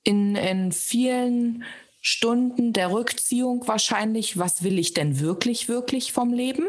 in, 0.03 0.37
in 0.37 0.73
vielen 0.73 1.65
Stunden 2.01 2.75
der 2.75 2.93
Rückziehung 2.93 3.67
wahrscheinlich, 3.67 4.39
was 4.39 4.63
will 4.63 4.79
ich 4.79 4.93
denn 4.93 5.21
wirklich, 5.21 5.69
wirklich 5.69 6.13
vom 6.13 6.35
Leben? 6.35 6.69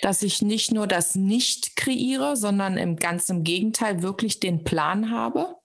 Dass 0.00 0.22
ich 0.22 0.42
nicht 0.42 0.72
nur 0.72 0.86
das 0.86 1.14
Nicht 1.14 1.76
kreiere, 1.76 2.36
sondern 2.36 2.76
im 2.76 2.96
ganzen 2.96 3.44
Gegenteil 3.44 4.02
wirklich 4.02 4.40
den 4.40 4.64
Plan 4.64 5.10
habe. 5.10 5.56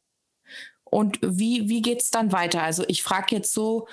Und 0.83 1.19
wie, 1.21 1.69
wie 1.69 1.81
geht 1.81 2.01
es 2.01 2.11
dann 2.11 2.31
weiter? 2.31 2.63
Also 2.63 2.83
ich 2.87 3.03
frage 3.03 3.35
jetzt 3.35 3.53
so 3.53 3.87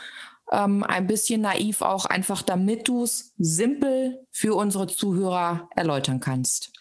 ähm, 0.50 0.82
ein 0.82 1.06
bisschen 1.06 1.42
naiv 1.42 1.82
auch 1.82 2.06
einfach, 2.06 2.42
damit 2.42 2.88
du 2.88 3.04
es 3.04 3.34
simpel 3.38 4.26
für 4.30 4.54
unsere 4.54 4.86
Zuhörer 4.86 5.68
erläutern 5.76 6.20
kannst. 6.20 6.72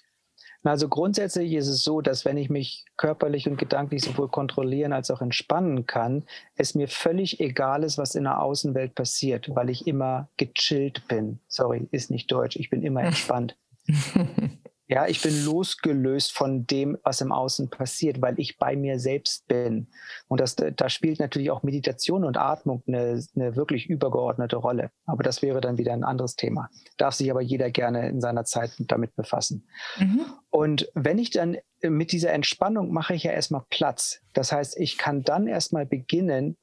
Also 0.67 0.89
grundsätzlich 0.89 1.53
ist 1.53 1.67
es 1.67 1.83
so, 1.83 2.01
dass 2.01 2.25
wenn 2.25 2.37
ich 2.37 2.49
mich 2.49 2.85
körperlich 2.97 3.47
und 3.47 3.57
gedanklich 3.57 4.03
sowohl 4.03 4.27
kontrollieren 4.27 4.91
als 4.91 5.09
auch 5.11 5.21
entspannen 5.21 5.85
kann, 5.85 6.23
es 6.55 6.75
mir 6.75 6.87
völlig 6.87 7.39
egal 7.39 7.83
ist, 7.83 7.97
was 7.97 8.15
in 8.15 8.25
der 8.25 8.41
Außenwelt 8.41 8.93
passiert, 8.93 9.55
weil 9.55 9.69
ich 9.69 9.87
immer 9.87 10.29
gechillt 10.37 11.07
bin. 11.07 11.39
Sorry, 11.47 11.87
ist 11.91 12.11
nicht 12.11 12.31
deutsch. 12.31 12.57
Ich 12.57 12.69
bin 12.69 12.83
immer 12.83 13.03
entspannt. 13.05 13.55
Ja, 14.89 15.05
ich 15.05 15.21
bin 15.21 15.43
losgelöst 15.43 16.31
von 16.31 16.65
dem, 16.65 16.97
was 17.03 17.19
im 17.19 17.33
Außen 17.33 17.69
passiert, 17.69 18.21
weil 18.21 18.39
ich 18.39 18.57
bei 18.57 18.77
mir 18.77 18.99
selbst 18.99 19.47
bin. 19.47 19.87
Und 20.29 20.39
das, 20.39 20.55
da 20.55 20.89
spielt 20.89 21.19
natürlich 21.19 21.51
auch 21.51 21.61
Meditation 21.61 22.23
und 22.23 22.37
Atmung 22.37 22.83
eine, 22.87 23.21
eine 23.35 23.55
wirklich 23.57 23.87
übergeordnete 23.89 24.55
Rolle. 24.55 24.91
Aber 25.05 25.23
das 25.23 25.41
wäre 25.41 25.59
dann 25.59 25.77
wieder 25.77 25.91
ein 25.91 26.05
anderes 26.05 26.37
Thema. 26.37 26.69
Darf 26.97 27.15
sich 27.15 27.29
aber 27.29 27.41
jeder 27.41 27.69
gerne 27.69 28.07
in 28.07 28.21
seiner 28.21 28.45
Zeit 28.45 28.71
damit 28.79 29.13
befassen. 29.15 29.67
Mhm. 29.97 30.21
Und 30.49 30.89
wenn 30.93 31.19
ich 31.19 31.31
dann 31.31 31.57
mit 31.81 32.11
dieser 32.11 32.31
Entspannung 32.31 32.91
mache 32.91 33.13
ich 33.13 33.23
ja 33.23 33.31
erstmal 33.31 33.65
Platz. 33.69 34.21
Das 34.33 34.51
heißt, 34.51 34.77
ich 34.79 34.97
kann 34.97 35.23
dann 35.23 35.47
erstmal 35.47 35.85
beginnen, 35.85 36.57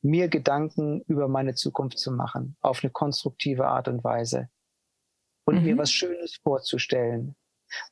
mir 0.00 0.28
Gedanken 0.28 1.02
über 1.02 1.28
meine 1.28 1.54
Zukunft 1.54 1.98
zu 1.98 2.12
machen, 2.12 2.56
auf 2.60 2.82
eine 2.82 2.90
konstruktive 2.90 3.66
Art 3.66 3.88
und 3.88 4.04
Weise. 4.04 4.48
Und 5.44 5.56
mhm. 5.56 5.64
mir 5.64 5.78
was 5.78 5.92
Schönes 5.92 6.36
vorzustellen, 6.42 7.34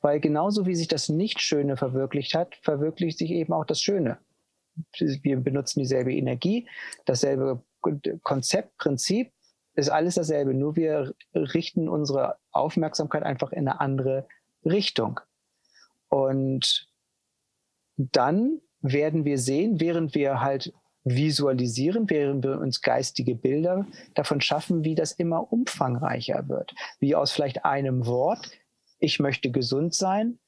weil 0.01 0.19
genauso 0.19 0.65
wie 0.65 0.75
sich 0.75 0.87
das 0.87 1.09
Nicht-Schöne 1.09 1.77
verwirklicht 1.77 2.33
hat, 2.33 2.55
verwirklicht 2.61 3.17
sich 3.17 3.31
eben 3.31 3.53
auch 3.53 3.65
das 3.65 3.81
Schöne. 3.81 4.19
Wir 4.99 5.37
benutzen 5.37 5.79
dieselbe 5.79 6.13
Energie, 6.13 6.67
dasselbe 7.05 7.63
Konzept, 8.21 8.77
Prinzip, 8.77 9.31
ist 9.73 9.89
alles 9.89 10.15
dasselbe, 10.15 10.53
nur 10.53 10.75
wir 10.75 11.13
richten 11.33 11.87
unsere 11.87 12.37
Aufmerksamkeit 12.51 13.23
einfach 13.23 13.51
in 13.51 13.67
eine 13.67 13.79
andere 13.79 14.27
Richtung. 14.65 15.19
Und 16.09 16.89
dann 17.95 18.59
werden 18.81 19.25
wir 19.25 19.37
sehen, 19.37 19.79
während 19.79 20.15
wir 20.15 20.41
halt 20.41 20.73
visualisieren, 21.03 22.09
während 22.09 22.43
wir 22.43 22.59
uns 22.59 22.81
geistige 22.81 23.35
Bilder 23.35 23.85
davon 24.13 24.41
schaffen, 24.41 24.83
wie 24.83 24.95
das 24.95 25.13
immer 25.13 25.51
umfangreicher 25.51 26.49
wird. 26.49 26.73
Wie 26.99 27.15
aus 27.15 27.31
vielleicht 27.31 27.63
einem 27.63 28.05
Wort 28.05 28.51
ich 28.99 29.19
möchte 29.19 29.51
gesund 29.51 29.93
sein, 29.93 30.39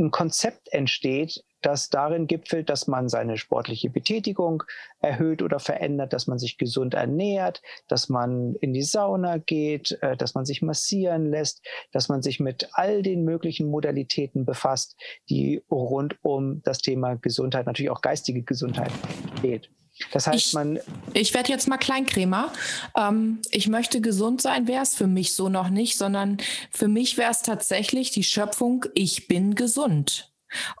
ein 0.00 0.10
Konzept 0.10 0.72
entsteht, 0.72 1.44
das 1.60 1.90
darin 1.90 2.26
gipfelt, 2.26 2.70
dass 2.70 2.86
man 2.86 3.08
seine 3.08 3.36
sportliche 3.36 3.90
Betätigung 3.90 4.62
erhöht 5.00 5.42
oder 5.42 5.58
verändert, 5.58 6.12
dass 6.14 6.26
man 6.26 6.38
sich 6.38 6.56
gesund 6.56 6.94
ernährt, 6.94 7.60
dass 7.86 8.08
man 8.08 8.54
in 8.56 8.72
die 8.72 8.82
Sauna 8.82 9.36
geht, 9.36 9.98
äh, 10.00 10.16
dass 10.16 10.34
man 10.34 10.46
sich 10.46 10.62
massieren 10.62 11.30
lässt, 11.30 11.62
dass 11.92 12.08
man 12.08 12.22
sich 12.22 12.40
mit 12.40 12.68
all 12.72 13.02
den 13.02 13.24
möglichen 13.24 13.68
Modalitäten 13.68 14.46
befasst, 14.46 14.96
die 15.28 15.62
rund 15.70 16.16
um 16.22 16.62
das 16.62 16.78
Thema 16.78 17.16
Gesundheit, 17.16 17.66
natürlich 17.66 17.90
auch 17.90 18.00
geistige 18.00 18.42
Gesundheit 18.42 18.92
geht. 19.42 19.70
Das 20.12 20.26
heißt, 20.26 20.46
ich, 20.48 20.52
man. 20.52 20.80
Ich 21.14 21.34
werde 21.34 21.50
jetzt 21.50 21.68
mal 21.68 21.78
Kleinkrämer. 21.78 22.52
Ähm, 22.96 23.40
ich 23.50 23.68
möchte 23.68 24.00
gesund 24.00 24.42
sein, 24.42 24.66
wäre 24.66 24.82
es 24.82 24.94
für 24.94 25.06
mich 25.06 25.34
so 25.34 25.48
noch 25.48 25.68
nicht, 25.68 25.96
sondern 25.96 26.38
für 26.70 26.88
mich 26.88 27.16
wäre 27.16 27.30
es 27.30 27.42
tatsächlich 27.42 28.10
die 28.10 28.24
Schöpfung, 28.24 28.86
ich 28.94 29.28
bin 29.28 29.54
gesund. 29.54 30.32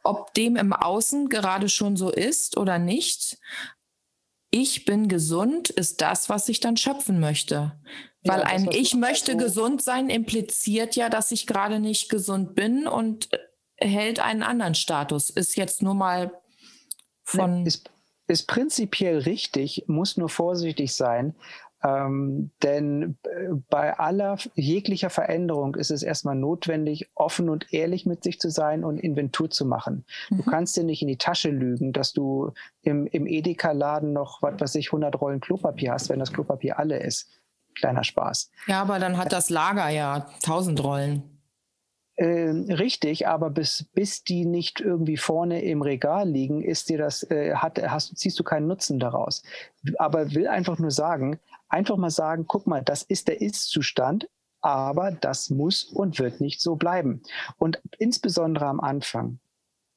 Ob 0.02 0.34
dem 0.34 0.56
im 0.56 0.72
Außen 0.72 1.28
gerade 1.28 1.68
schon 1.68 1.96
so 1.96 2.10
ist 2.10 2.56
oder 2.56 2.78
nicht, 2.78 3.38
ich 4.50 4.84
bin 4.84 5.08
gesund 5.08 5.70
ist 5.70 6.00
das, 6.00 6.28
was 6.28 6.48
ich 6.48 6.58
dann 6.58 6.76
schöpfen 6.76 7.20
möchte. 7.20 7.78
Weil 8.24 8.40
ja, 8.40 8.46
ein 8.46 8.68
Ich 8.72 8.94
möchte 8.94 9.36
gesund 9.36 9.80
sein 9.80 10.10
impliziert 10.10 10.96
ja, 10.96 11.08
dass 11.08 11.30
ich 11.30 11.46
gerade 11.46 11.78
nicht 11.78 12.10
gesund 12.10 12.54
bin 12.54 12.86
und 12.86 13.28
hält 13.76 14.20
einen 14.20 14.42
anderen 14.42 14.74
Status. 14.74 15.30
Ist 15.30 15.56
jetzt 15.56 15.82
nur 15.82 15.94
mal 15.94 16.32
von. 17.22 17.62
Nee, 17.62 17.68
ist, 17.68 17.88
ist 18.30 18.46
prinzipiell 18.46 19.18
richtig, 19.18 19.84
muss 19.88 20.16
nur 20.16 20.28
vorsichtig 20.28 20.94
sein, 20.94 21.34
ähm, 21.82 22.50
denn 22.62 23.16
äh, 23.22 23.54
bei 23.70 23.98
aller 23.98 24.36
jeglicher 24.54 25.08
Veränderung 25.08 25.76
ist 25.76 25.90
es 25.90 26.02
erstmal 26.02 26.36
notwendig, 26.36 27.10
offen 27.14 27.48
und 27.48 27.72
ehrlich 27.72 28.04
mit 28.04 28.22
sich 28.22 28.38
zu 28.38 28.50
sein 28.50 28.84
und 28.84 28.98
Inventur 28.98 29.48
zu 29.50 29.64
machen. 29.64 30.04
Mhm. 30.28 30.36
Du 30.36 30.42
kannst 30.44 30.76
dir 30.76 30.84
nicht 30.84 31.00
in 31.02 31.08
die 31.08 31.16
Tasche 31.16 31.50
lügen, 31.50 31.92
dass 31.92 32.12
du 32.12 32.52
im, 32.82 33.06
im 33.06 33.26
Edeka-Laden 33.26 34.12
noch, 34.12 34.42
was 34.42 34.60
weiß 34.60 34.74
ich, 34.74 34.88
100 34.88 35.20
Rollen 35.20 35.40
Klopapier 35.40 35.92
hast, 35.92 36.10
wenn 36.10 36.18
das 36.18 36.32
Klopapier 36.32 36.78
alle 36.78 36.98
ist. 36.98 37.28
Kleiner 37.74 38.04
Spaß. 38.04 38.50
Ja, 38.66 38.82
aber 38.82 38.98
dann 38.98 39.16
hat 39.16 39.32
das 39.32 39.48
Lager 39.48 39.88
ja 39.88 40.26
1000 40.44 40.84
Rollen. 40.84 41.39
Äh, 42.20 42.74
richtig, 42.74 43.28
aber 43.28 43.48
bis, 43.48 43.86
bis 43.94 44.24
die 44.24 44.44
nicht 44.44 44.78
irgendwie 44.82 45.16
vorne 45.16 45.62
im 45.62 45.80
Regal 45.80 46.28
liegen, 46.28 46.62
ist 46.62 46.90
dir 46.90 46.98
das, 46.98 47.22
äh, 47.30 47.54
hat, 47.54 47.80
hast, 47.82 48.14
ziehst 48.18 48.38
du 48.38 48.44
keinen 48.44 48.66
Nutzen 48.66 48.98
daraus. 48.98 49.42
Aber 49.96 50.34
will 50.34 50.46
einfach 50.46 50.78
nur 50.78 50.90
sagen, 50.90 51.40
einfach 51.70 51.96
mal 51.96 52.10
sagen, 52.10 52.44
guck 52.46 52.66
mal, 52.66 52.82
das 52.82 53.02
ist 53.04 53.28
der 53.28 53.40
Ist-Zustand, 53.40 54.28
aber 54.60 55.12
das 55.12 55.48
muss 55.48 55.82
und 55.84 56.18
wird 56.18 56.42
nicht 56.42 56.60
so 56.60 56.76
bleiben. 56.76 57.22
Und 57.56 57.80
insbesondere 57.96 58.66
am 58.66 58.80
Anfang, 58.80 59.38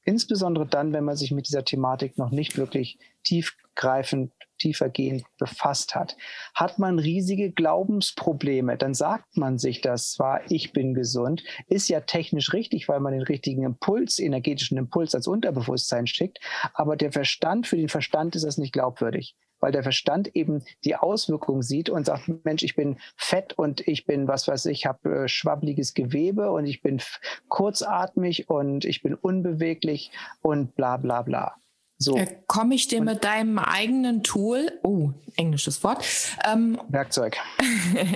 insbesondere 0.06 0.66
dann, 0.66 0.94
wenn 0.94 1.04
man 1.04 1.18
sich 1.18 1.32
mit 1.32 1.50
dieser 1.50 1.66
Thematik 1.66 2.18
noch 2.18 2.32
nicht 2.32 2.58
wirklich 2.58 3.00
tiefgreifend 3.26 4.32
tiefergehend 4.64 5.24
befasst 5.38 5.94
hat. 5.94 6.16
Hat 6.56 6.80
man 6.80 7.00
riesige 7.00 7.52
Glaubensprobleme, 7.52 8.78
dann 8.78 8.94
sagt 8.94 9.36
man 9.38 9.58
sich 9.58 9.82
das 9.82 10.14
zwar, 10.14 10.40
ich 10.50 10.72
bin 10.72 10.94
gesund, 10.94 11.44
ist 11.68 11.90
ja 11.90 12.00
technisch 12.00 12.54
richtig, 12.54 12.88
weil 12.88 13.02
man 13.02 13.14
den 13.14 13.24
richtigen 13.24 13.64
Impuls, 13.64 14.20
energetischen 14.20 14.78
Impuls 14.78 15.14
als 15.14 15.28
Unterbewusstsein 15.28 16.08
schickt, 16.08 16.40
aber 16.74 16.96
der 16.96 17.12
Verstand, 17.12 17.68
für 17.68 17.78
den 17.78 17.90
Verstand 17.90 18.36
ist 18.36 18.46
das 18.46 18.58
nicht 18.58 18.74
glaubwürdig 18.74 19.36
weil 19.60 19.72
der 19.72 19.84
Verstand 19.84 20.36
eben 20.36 20.62
die 20.84 20.98
Auswirkungen 20.98 21.62
sieht 21.62 21.90
und 21.90 22.06
sagt, 22.06 22.30
Mensch, 22.44 22.64
ich 22.64 22.76
bin 22.76 22.98
fett 23.16 23.54
und 23.54 23.88
ich 23.88 24.06
bin, 24.06 24.28
was 24.28 24.46
weiß 24.46 24.66
ich, 24.66 24.86
habe 24.86 25.24
äh, 25.24 25.28
schwabbeliges 25.30 25.94
Gewebe 25.94 26.52
und 26.52 26.66
ich 26.66 26.82
bin 26.82 27.02
kurzatmig 27.48 28.50
und 28.50 28.84
ich 28.84 29.02
bin 29.02 29.16
unbeweglich 29.16 30.12
und 30.42 30.76
bla 30.76 30.98
bla 30.98 31.22
bla. 31.22 31.63
So. 32.04 32.18
Äh, 32.18 32.28
Komme 32.48 32.76
ich 32.76 32.88
dir 32.88 33.00
und 33.00 33.06
mit 33.06 33.24
deinem 33.24 33.58
eigenen 33.58 34.24
Tool, 34.24 34.80
oh, 34.84 35.12
englisches 35.36 35.84
Wort, 35.84 36.06
ähm, 36.46 36.80
Werkzeug. 36.90 37.38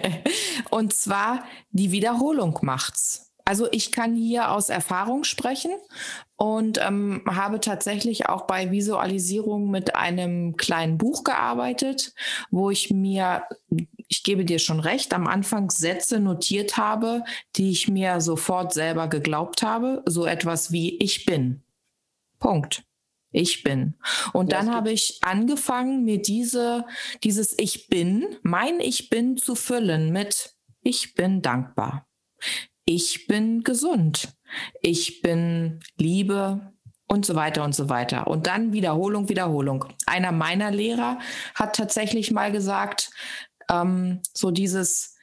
und 0.69 0.93
zwar 0.93 1.45
die 1.71 1.91
Wiederholung 1.91 2.59
macht's. 2.61 3.31
Also 3.45 3.69
ich 3.71 3.93
kann 3.93 4.13
hier 4.13 4.51
aus 4.51 4.67
Erfahrung 4.67 5.23
sprechen 5.23 5.71
und 6.35 6.79
ähm, 6.81 7.23
habe 7.29 7.61
tatsächlich 7.61 8.27
auch 8.27 8.41
bei 8.41 8.71
Visualisierung 8.71 9.71
mit 9.71 9.95
einem 9.95 10.57
kleinen 10.57 10.97
Buch 10.97 11.23
gearbeitet, 11.23 12.13
wo 12.51 12.71
ich 12.71 12.91
mir, 12.91 13.43
ich 14.09 14.23
gebe 14.23 14.43
dir 14.43 14.59
schon 14.59 14.81
recht, 14.81 15.13
am 15.13 15.27
Anfang 15.27 15.69
Sätze 15.69 16.19
notiert 16.19 16.75
habe, 16.75 17.23
die 17.55 17.71
ich 17.71 17.87
mir 17.87 18.19
sofort 18.19 18.73
selber 18.73 19.07
geglaubt 19.07 19.63
habe. 19.63 20.03
So 20.05 20.25
etwas 20.25 20.73
wie 20.73 20.97
ich 20.97 21.25
bin. 21.25 21.63
Punkt 22.39 22.86
ich 23.31 23.63
bin. 23.63 23.95
Und 24.33 24.51
dann 24.51 24.73
habe 24.73 24.91
ich 24.91 25.19
angefangen, 25.21 26.03
mir 26.03 26.21
diese, 26.21 26.85
dieses 27.23 27.57
Ich 27.57 27.87
bin, 27.87 28.37
mein 28.41 28.79
Ich 28.79 29.09
bin 29.09 29.37
zu 29.37 29.55
füllen 29.55 30.11
mit 30.11 30.55
Ich 30.81 31.13
bin 31.13 31.41
dankbar. 31.41 32.07
Ich 32.85 33.27
bin 33.27 33.63
gesund. 33.63 34.33
Ich 34.81 35.21
bin 35.21 35.81
Liebe 35.97 36.73
und 37.07 37.25
so 37.25 37.35
weiter 37.35 37.63
und 37.63 37.75
so 37.75 37.89
weiter. 37.89 38.27
Und 38.27 38.47
dann 38.47 38.73
Wiederholung, 38.73 39.29
Wiederholung. 39.29 39.85
Einer 40.05 40.31
meiner 40.31 40.71
Lehrer 40.71 41.19
hat 41.55 41.75
tatsächlich 41.75 42.31
mal 42.31 42.51
gesagt, 42.51 43.11
ähm, 43.69 44.21
so 44.33 44.51
dieses 44.51 45.15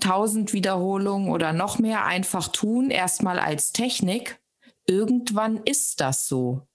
tausend 0.00 0.52
Wiederholungen 0.52 1.30
oder 1.30 1.52
noch 1.52 1.78
mehr 1.78 2.04
einfach 2.04 2.48
tun, 2.48 2.90
erstmal 2.90 3.38
als 3.38 3.72
Technik. 3.72 4.40
Irgendwann 4.86 5.58
ist 5.64 6.00
das 6.00 6.28
so. 6.28 6.66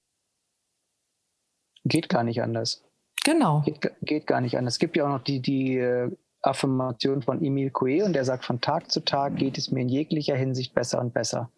Geht 1.86 2.10
gar 2.10 2.24
nicht 2.24 2.41
anders. 2.41 2.84
Genau. 3.24 3.62
Geht, 3.62 3.91
geht 4.02 4.28
gar 4.28 4.41
nicht 4.41 4.58
anders. 4.58 4.76
Es 4.76 4.80
gibt 4.80 4.96
ja 4.96 5.06
auch 5.06 5.10
noch 5.10 5.24
die, 5.24 5.39
die 5.39 5.78
äh, 5.78 6.12
Affirmation 6.41 7.22
von 7.22 7.44
Emil 7.44 7.70
Coué 7.70 8.04
und 8.04 8.13
der 8.13 8.26
sagt, 8.26 8.46
von 8.46 8.62
Tag 8.62 8.91
zu 8.91 9.02
Tag 9.02 9.36
geht 9.36 9.58
es 9.58 9.72
mir 9.72 9.82
in 9.82 9.89
jeglicher 9.89 10.36
Hinsicht 10.36 10.74
besser 10.74 11.00
und 11.00 11.13
besser. 11.13 11.50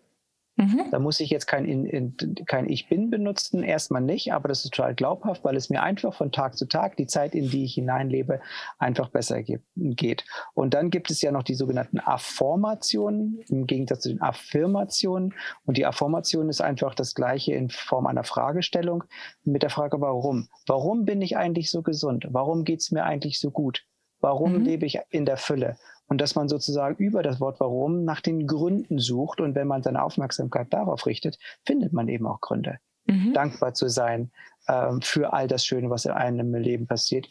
Mhm. 0.55 0.85
Da 0.91 0.99
muss 0.99 1.19
ich 1.19 1.31
jetzt 1.31 1.47
kein, 1.47 1.65
in, 1.65 1.85
in, 1.85 2.15
kein 2.45 2.69
Ich 2.69 2.87
bin 2.87 3.09
benutzen, 3.09 3.63
erstmal 3.63 4.01
nicht, 4.01 4.33
aber 4.33 4.47
das 4.47 4.63
ist 4.63 4.73
total 4.73 4.93
glaubhaft, 4.93 5.43
weil 5.43 5.55
es 5.55 5.69
mir 5.69 5.81
einfach 5.81 6.13
von 6.13 6.31
Tag 6.31 6.57
zu 6.57 6.67
Tag 6.67 6.95
die 6.97 7.07
Zeit, 7.07 7.33
in 7.33 7.49
die 7.49 7.63
ich 7.63 7.73
hineinlebe, 7.73 8.39
einfach 8.77 9.09
besser 9.09 9.41
geht. 9.41 10.25
Und 10.53 10.75
dann 10.75 10.91
gibt 10.91 11.09
es 11.09 11.21
ja 11.21 11.31
noch 11.31 11.43
die 11.43 11.55
sogenannten 11.55 11.99
Afformationen 11.99 13.39
im 13.47 13.65
Gegensatz 13.65 14.01
zu 14.01 14.09
den 14.09 14.21
Affirmationen. 14.21 15.33
Und 15.65 15.77
die 15.77 15.87
Affirmation 15.87 16.49
ist 16.49 16.61
einfach 16.61 16.93
das 16.93 17.15
Gleiche 17.15 17.53
in 17.53 17.69
Form 17.69 18.05
einer 18.05 18.23
Fragestellung 18.23 19.03
mit 19.43 19.63
der 19.63 19.71
Frage, 19.71 19.99
warum? 20.01 20.49
Warum 20.67 21.05
bin 21.05 21.21
ich 21.23 21.35
eigentlich 21.35 21.71
so 21.71 21.81
gesund? 21.81 22.27
Warum 22.29 22.63
geht 22.63 22.81
es 22.81 22.91
mir 22.91 23.05
eigentlich 23.05 23.39
so 23.39 23.49
gut? 23.49 23.85
Warum 24.19 24.53
mhm. 24.53 24.61
lebe 24.61 24.85
ich 24.85 24.99
in 25.09 25.25
der 25.25 25.37
Fülle? 25.37 25.77
Und 26.07 26.19
dass 26.19 26.35
man 26.35 26.49
sozusagen 26.49 26.95
über 26.97 27.23
das 27.23 27.39
Wort 27.39 27.59
Warum 27.59 28.03
nach 28.03 28.21
den 28.21 28.45
Gründen 28.45 28.99
sucht. 28.99 29.41
Und 29.41 29.55
wenn 29.55 29.67
man 29.67 29.83
seine 29.83 30.03
Aufmerksamkeit 30.03 30.71
darauf 30.71 31.05
richtet, 31.05 31.39
findet 31.65 31.93
man 31.93 32.07
eben 32.07 32.27
auch 32.27 32.41
Gründe. 32.41 32.77
Mhm. 33.05 33.33
Dankbar 33.33 33.73
zu 33.73 33.89
sein 33.89 34.31
ähm, 34.67 35.01
für 35.01 35.33
all 35.33 35.47
das 35.47 35.65
Schöne, 35.65 35.89
was 35.89 36.05
in 36.05 36.11
einem 36.11 36.53
Leben 36.55 36.87
passiert. 36.87 37.27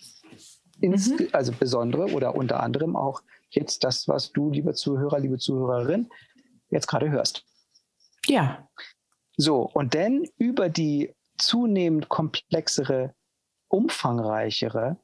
Ins, 0.81 1.11
mhm. 1.11 1.29
Also 1.33 1.53
besondere 1.53 2.13
oder 2.13 2.35
unter 2.35 2.63
anderem 2.63 2.97
auch 2.97 3.23
jetzt 3.51 3.85
das, 3.85 4.09
was 4.09 4.33
du, 4.33 4.51
lieber 4.51 4.75
Zuhörer, 4.75 5.19
liebe 5.19 5.39
Zuhörerin, 5.39 6.09
jetzt 6.71 6.87
gerade 6.87 7.11
hörst. 7.11 7.45
Ja. 8.27 8.69
So, 9.37 9.63
und 9.63 9.95
dann 9.95 10.25
über 10.39 10.69
die 10.69 11.15
zunehmend 11.39 12.09
komplexere, 12.09 13.15
umfangreichere 13.69 14.99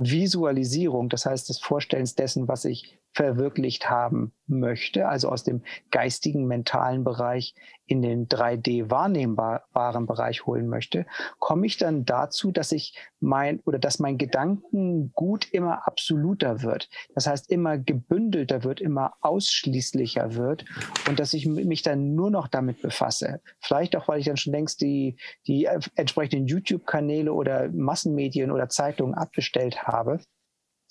Visualisierung, 0.00 1.08
das 1.08 1.26
heißt 1.26 1.48
des 1.48 1.58
Vorstellens 1.58 2.14
dessen, 2.14 2.48
was 2.48 2.64
ich 2.64 2.98
verwirklicht 3.18 3.90
haben 3.90 4.32
möchte, 4.46 5.08
also 5.08 5.28
aus 5.28 5.42
dem 5.42 5.62
geistigen, 5.90 6.46
mentalen 6.46 7.02
Bereich 7.02 7.52
in 7.84 8.00
den 8.00 8.28
3D 8.28 8.92
wahrnehmbaren 8.92 10.06
Bereich 10.06 10.46
holen 10.46 10.68
möchte, 10.68 11.04
komme 11.40 11.66
ich 11.66 11.78
dann 11.78 12.04
dazu, 12.04 12.52
dass 12.52 12.70
ich 12.70 12.96
mein 13.18 13.58
oder 13.66 13.80
dass 13.80 13.98
mein 13.98 14.18
Gedankengut 14.18 15.52
immer 15.52 15.88
absoluter 15.88 16.62
wird. 16.62 16.88
Das 17.16 17.26
heißt, 17.26 17.50
immer 17.50 17.76
gebündelter 17.76 18.62
wird, 18.62 18.80
immer 18.80 19.14
ausschließlicher 19.20 20.36
wird 20.36 20.64
und 21.08 21.18
dass 21.18 21.34
ich 21.34 21.44
mich 21.44 21.82
dann 21.82 22.14
nur 22.14 22.30
noch 22.30 22.46
damit 22.46 22.80
befasse. 22.82 23.40
Vielleicht 23.58 23.96
auch, 23.96 24.06
weil 24.06 24.20
ich 24.20 24.26
dann 24.26 24.36
schon 24.36 24.52
längst 24.52 24.80
die, 24.80 25.16
die 25.48 25.64
entsprechenden 25.96 26.46
YouTube-Kanäle 26.46 27.32
oder 27.32 27.68
Massenmedien 27.70 28.52
oder 28.52 28.68
Zeitungen 28.68 29.14
abbestellt 29.14 29.88
habe 29.88 30.20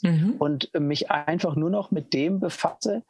mhm. 0.01 0.35
und 0.39 0.73
mich 0.79 1.11
einfach 1.11 1.55
nur 1.55 1.69
noch 1.69 1.91
mit 1.91 2.13
dem 2.13 2.39
befasse, 2.39 3.03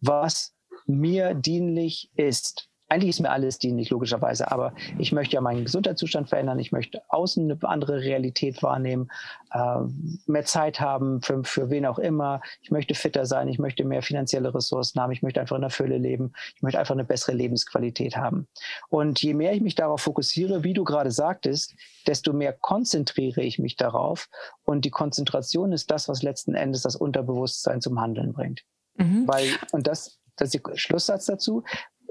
was 0.00 0.54
mir 0.86 1.34
dienlich 1.34 2.10
ist. 2.16 2.68
Eigentlich 2.94 3.10
ist 3.10 3.20
mir 3.20 3.30
alles 3.30 3.58
dienlich, 3.58 3.90
logischerweise, 3.90 4.52
aber 4.52 4.72
ich 5.00 5.10
möchte 5.10 5.34
ja 5.34 5.40
meinen 5.40 5.64
Gesundheitszustand 5.64 6.28
verändern, 6.28 6.60
ich 6.60 6.70
möchte 6.70 7.02
außen 7.08 7.50
eine 7.50 7.58
andere 7.68 8.02
Realität 8.02 8.62
wahrnehmen, 8.62 9.10
äh, 9.50 9.80
mehr 10.26 10.44
Zeit 10.44 10.78
haben 10.78 11.20
für, 11.20 11.42
für 11.42 11.70
wen 11.70 11.86
auch 11.86 11.98
immer, 11.98 12.40
ich 12.62 12.70
möchte 12.70 12.94
fitter 12.94 13.26
sein, 13.26 13.48
ich 13.48 13.58
möchte 13.58 13.84
mehr 13.84 14.00
finanzielle 14.00 14.54
Ressourcen 14.54 15.00
haben, 15.00 15.10
ich 15.10 15.22
möchte 15.22 15.40
einfach 15.40 15.56
in 15.56 15.62
der 15.62 15.70
Fülle 15.70 15.98
leben, 15.98 16.34
ich 16.54 16.62
möchte 16.62 16.78
einfach 16.78 16.94
eine 16.94 17.02
bessere 17.02 17.34
Lebensqualität 17.34 18.16
haben. 18.16 18.46
Und 18.90 19.20
je 19.20 19.34
mehr 19.34 19.52
ich 19.54 19.60
mich 19.60 19.74
darauf 19.74 20.00
fokussiere, 20.00 20.62
wie 20.62 20.72
du 20.72 20.84
gerade 20.84 21.10
sagtest, 21.10 21.74
desto 22.06 22.32
mehr 22.32 22.52
konzentriere 22.52 23.42
ich 23.42 23.58
mich 23.58 23.74
darauf. 23.74 24.28
Und 24.62 24.84
die 24.84 24.90
Konzentration 24.90 25.72
ist 25.72 25.90
das, 25.90 26.08
was 26.08 26.22
letzten 26.22 26.54
Endes 26.54 26.82
das 26.82 26.94
Unterbewusstsein 26.94 27.80
zum 27.80 28.00
Handeln 28.00 28.32
bringt. 28.32 28.62
Mhm. 28.98 29.26
Weil, 29.26 29.48
und 29.72 29.88
das, 29.88 30.20
das 30.36 30.54
ist 30.54 30.64
der 30.64 30.76
Schlusssatz 30.76 31.26
dazu, 31.26 31.64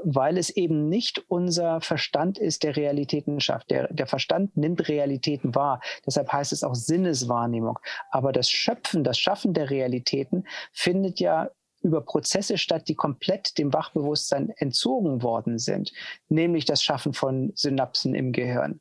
weil 0.03 0.37
es 0.37 0.49
eben 0.49 0.89
nicht 0.89 1.23
unser 1.29 1.81
Verstand 1.81 2.37
ist, 2.37 2.63
der 2.63 2.75
Realitäten 2.75 3.39
schafft. 3.39 3.71
Der, 3.71 3.91
der 3.91 4.07
Verstand 4.07 4.55
nimmt 4.57 4.87
Realitäten 4.87 5.55
wahr. 5.55 5.81
Deshalb 6.05 6.31
heißt 6.31 6.53
es 6.53 6.63
auch 6.63 6.75
Sinneswahrnehmung. 6.75 7.79
Aber 8.11 8.31
das 8.31 8.49
Schöpfen, 8.49 9.03
das 9.03 9.17
Schaffen 9.17 9.53
der 9.53 9.69
Realitäten 9.69 10.45
findet 10.71 11.19
ja 11.19 11.49
über 11.81 12.01
Prozesse 12.01 12.57
statt, 12.57 12.87
die 12.87 12.95
komplett 12.95 13.57
dem 13.57 13.73
Wachbewusstsein 13.73 14.49
entzogen 14.57 15.21
worden 15.21 15.59
sind, 15.59 15.91
nämlich 16.29 16.65
das 16.65 16.81
Schaffen 16.81 17.13
von 17.13 17.51
Synapsen 17.55 18.15
im 18.15 18.31
Gehirn. 18.31 18.79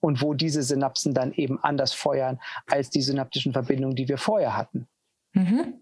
Und 0.00 0.22
wo 0.22 0.32
diese 0.32 0.62
Synapsen 0.62 1.12
dann 1.12 1.32
eben 1.32 1.62
anders 1.62 1.92
feuern 1.92 2.40
als 2.66 2.88
die 2.88 3.02
synaptischen 3.02 3.52
Verbindungen, 3.52 3.96
die 3.96 4.08
wir 4.08 4.16
vorher 4.16 4.56
hatten. 4.56 4.88
Mhm. 5.34 5.74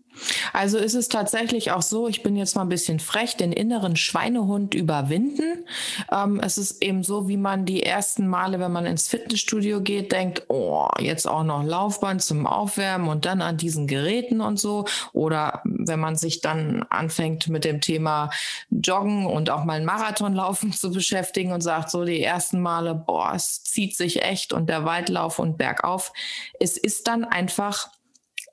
Also 0.53 0.79
ist 0.79 0.95
es 0.95 1.09
tatsächlich 1.09 1.73
auch 1.73 1.83
so, 1.83 2.09
ich 2.09 2.23
bin 2.23 2.37
jetzt 2.37 2.57
mal 2.57 2.63
ein 2.63 2.69
bisschen 2.69 3.01
frech, 3.01 3.37
den 3.37 3.53
inneren 3.53 3.97
Schweinehund 3.97 4.75
überwinden. 4.75 5.65
Ähm, 6.13 6.41
es 6.41 6.59
ist 6.59 6.83
eben 6.83 7.03
so, 7.03 7.29
wie 7.29 7.37
man 7.37 7.65
die 7.65 7.83
ersten 7.83 8.27
Male, 8.29 8.61
wenn 8.61 8.73
man 8.73 8.87
ins 8.87 9.09
Fitnessstudio 9.09 9.81
geht, 9.81 10.13
denkt, 10.13 10.45
oh, 10.49 10.89
jetzt 10.99 11.27
auch 11.27 11.45
noch 11.45 11.63
Laufband 11.63 12.23
zum 12.23 12.47
Aufwärmen 12.47 13.09
und 13.09 13.25
dann 13.25 13.43
an 13.43 13.57
diesen 13.57 13.87
Geräten 13.87 14.41
und 14.41 14.59
so. 14.59 14.87
Oder 15.13 15.63
wenn 15.65 16.01
man 16.01 16.17
sich 16.17 16.41
dann 16.41 16.85
anfängt 16.91 17.49
mit 17.49 17.65
dem 17.65 17.81
Thema 17.81 18.31
Joggen 18.71 19.27
und 19.27 19.51
auch 19.51 19.65
mal 19.65 19.75
einen 19.75 19.87
Marathonlaufen 19.87 20.73
zu 20.79 20.91
beschäftigen 20.91 21.53
und 21.53 21.61
sagt 21.61 21.91
so 21.91 22.05
die 22.05 22.23
ersten 22.23 22.61
Male, 22.61 22.95
boah, 22.95 23.33
es 23.35 23.63
zieht 23.65 23.97
sich 23.97 24.23
echt 24.23 24.53
und 24.53 24.69
der 24.69 24.85
Weitlauf 24.85 25.39
und 25.39 25.59
bergauf. 25.59 26.13
Es 26.59 26.77
ist 26.77 27.09
dann 27.09 27.25
einfach 27.25 27.91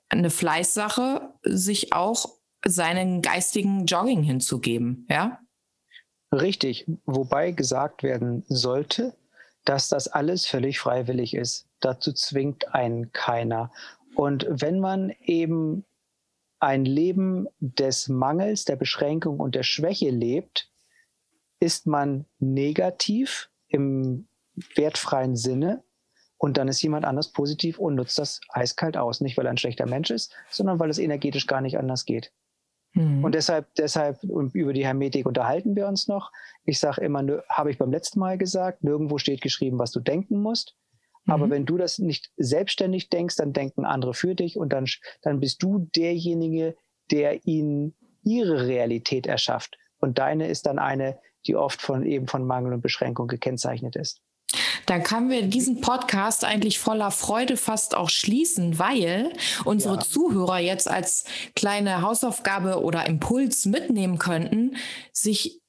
eine 0.08 0.30
Fleißsache, 0.30 1.32
sich 1.42 1.92
auch 1.92 2.26
seinen 2.64 3.22
geistigen 3.22 3.86
Jogging 3.86 4.22
hinzugeben, 4.22 5.06
ja? 5.10 5.40
Richtig, 6.32 6.86
wobei 7.04 7.52
gesagt 7.52 8.02
werden 8.02 8.44
sollte, 8.48 9.16
dass 9.64 9.88
das 9.88 10.08
alles 10.08 10.46
völlig 10.46 10.78
freiwillig 10.78 11.34
ist. 11.34 11.68
Dazu 11.80 12.12
zwingt 12.12 12.74
einen 12.74 13.12
keiner. 13.12 13.72
Und 14.14 14.46
wenn 14.48 14.80
man 14.80 15.10
eben 15.20 15.84
ein 16.58 16.84
Leben 16.84 17.46
des 17.60 18.08
Mangels, 18.08 18.64
der 18.64 18.76
Beschränkung 18.76 19.38
und 19.38 19.54
der 19.54 19.62
Schwäche 19.62 20.10
lebt, 20.10 20.70
ist 21.60 21.86
man 21.86 22.26
negativ 22.38 23.50
im 23.68 24.28
wertfreien 24.74 25.36
Sinne 25.36 25.84
und 26.38 26.56
dann 26.58 26.68
ist 26.68 26.82
jemand 26.82 27.04
anders 27.04 27.32
positiv 27.32 27.78
und 27.78 27.94
nutzt 27.94 28.18
das 28.18 28.40
eiskalt 28.50 28.96
aus. 28.96 29.20
Nicht, 29.20 29.36
weil 29.36 29.46
er 29.46 29.50
ein 29.50 29.58
schlechter 29.58 29.86
Mensch 29.86 30.10
ist, 30.10 30.34
sondern 30.50 30.78
weil 30.78 30.90
es 30.90 30.98
energetisch 30.98 31.46
gar 31.46 31.60
nicht 31.60 31.78
anders 31.78 32.04
geht. 32.04 32.32
Mhm. 32.92 33.24
Und 33.24 33.34
deshalb, 33.34 33.74
deshalb, 33.74 34.22
und 34.24 34.54
über 34.54 34.72
die 34.72 34.84
Hermetik 34.84 35.26
unterhalten 35.26 35.76
wir 35.76 35.86
uns 35.86 36.08
noch. 36.08 36.32
Ich 36.64 36.78
sage 36.78 37.02
immer, 37.02 37.42
habe 37.48 37.70
ich 37.70 37.78
beim 37.78 37.90
letzten 37.90 38.18
Mal 38.18 38.38
gesagt, 38.38 38.84
nirgendwo 38.84 39.18
steht 39.18 39.40
geschrieben, 39.40 39.78
was 39.78 39.92
du 39.92 40.00
denken 40.00 40.40
musst. 40.40 40.76
Mhm. 41.24 41.32
Aber 41.32 41.50
wenn 41.50 41.66
du 41.66 41.76
das 41.76 41.98
nicht 41.98 42.30
selbstständig 42.36 43.08
denkst, 43.08 43.36
dann 43.36 43.52
denken 43.52 43.84
andere 43.84 44.14
für 44.14 44.34
dich 44.34 44.58
und 44.58 44.72
dann, 44.72 44.86
dann 45.22 45.40
bist 45.40 45.62
du 45.62 45.88
derjenige, 45.94 46.76
der 47.10 47.46
ihnen 47.46 47.94
ihre 48.22 48.66
Realität 48.66 49.26
erschafft. 49.26 49.78
Und 49.98 50.18
deine 50.18 50.48
ist 50.48 50.66
dann 50.66 50.78
eine, 50.78 51.18
die 51.46 51.56
oft 51.56 51.80
von 51.80 52.04
eben 52.04 52.26
von 52.26 52.44
Mangel 52.44 52.74
und 52.74 52.80
Beschränkung 52.80 53.28
gekennzeichnet 53.28 53.96
ist. 53.96 54.20
Dann 54.86 55.02
können 55.02 55.30
wir 55.30 55.42
diesen 55.42 55.80
Podcast 55.80 56.44
eigentlich 56.44 56.78
voller 56.78 57.10
Freude 57.10 57.56
fast 57.56 57.94
auch 57.94 58.08
schließen, 58.08 58.78
weil 58.78 59.32
unsere 59.64 59.96
ja. 59.96 60.00
Zuhörer 60.00 60.58
jetzt 60.58 60.88
als 60.88 61.24
kleine 61.54 62.02
Hausaufgabe 62.02 62.80
oder 62.82 63.06
Impuls 63.06 63.66
mitnehmen 63.66 64.18
könnten, 64.18 64.76
sich 65.12 65.60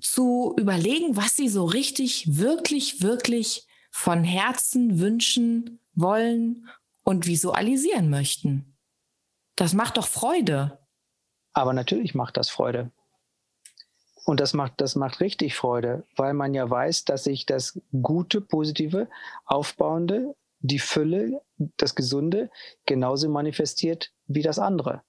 zu 0.00 0.54
überlegen, 0.58 1.16
was 1.16 1.36
sie 1.36 1.48
so 1.48 1.64
richtig, 1.64 2.36
wirklich, 2.36 3.02
wirklich 3.02 3.66
von 3.90 4.24
Herzen 4.24 4.98
wünschen 4.98 5.80
wollen 5.94 6.68
und 7.02 7.26
visualisieren 7.26 8.10
möchten. 8.10 8.76
Das 9.54 9.72
macht 9.72 9.96
doch 9.96 10.06
Freude. 10.06 10.78
Aber 11.54 11.72
natürlich 11.72 12.14
macht 12.14 12.36
das 12.36 12.50
Freude. 12.50 12.90
Und 14.26 14.40
das 14.40 14.54
macht, 14.54 14.80
das 14.80 14.96
macht 14.96 15.20
richtig 15.20 15.54
Freude, 15.54 16.02
weil 16.16 16.34
man 16.34 16.52
ja 16.52 16.68
weiß, 16.68 17.04
dass 17.04 17.24
sich 17.24 17.46
das 17.46 17.80
Gute, 18.02 18.40
Positive, 18.40 19.08
Aufbauende, 19.44 20.34
die 20.58 20.80
Fülle, 20.80 21.42
das 21.76 21.94
Gesunde 21.94 22.50
genauso 22.86 23.28
manifestiert 23.28 24.12
wie 24.26 24.42
das 24.42 24.58
andere. 24.58 25.02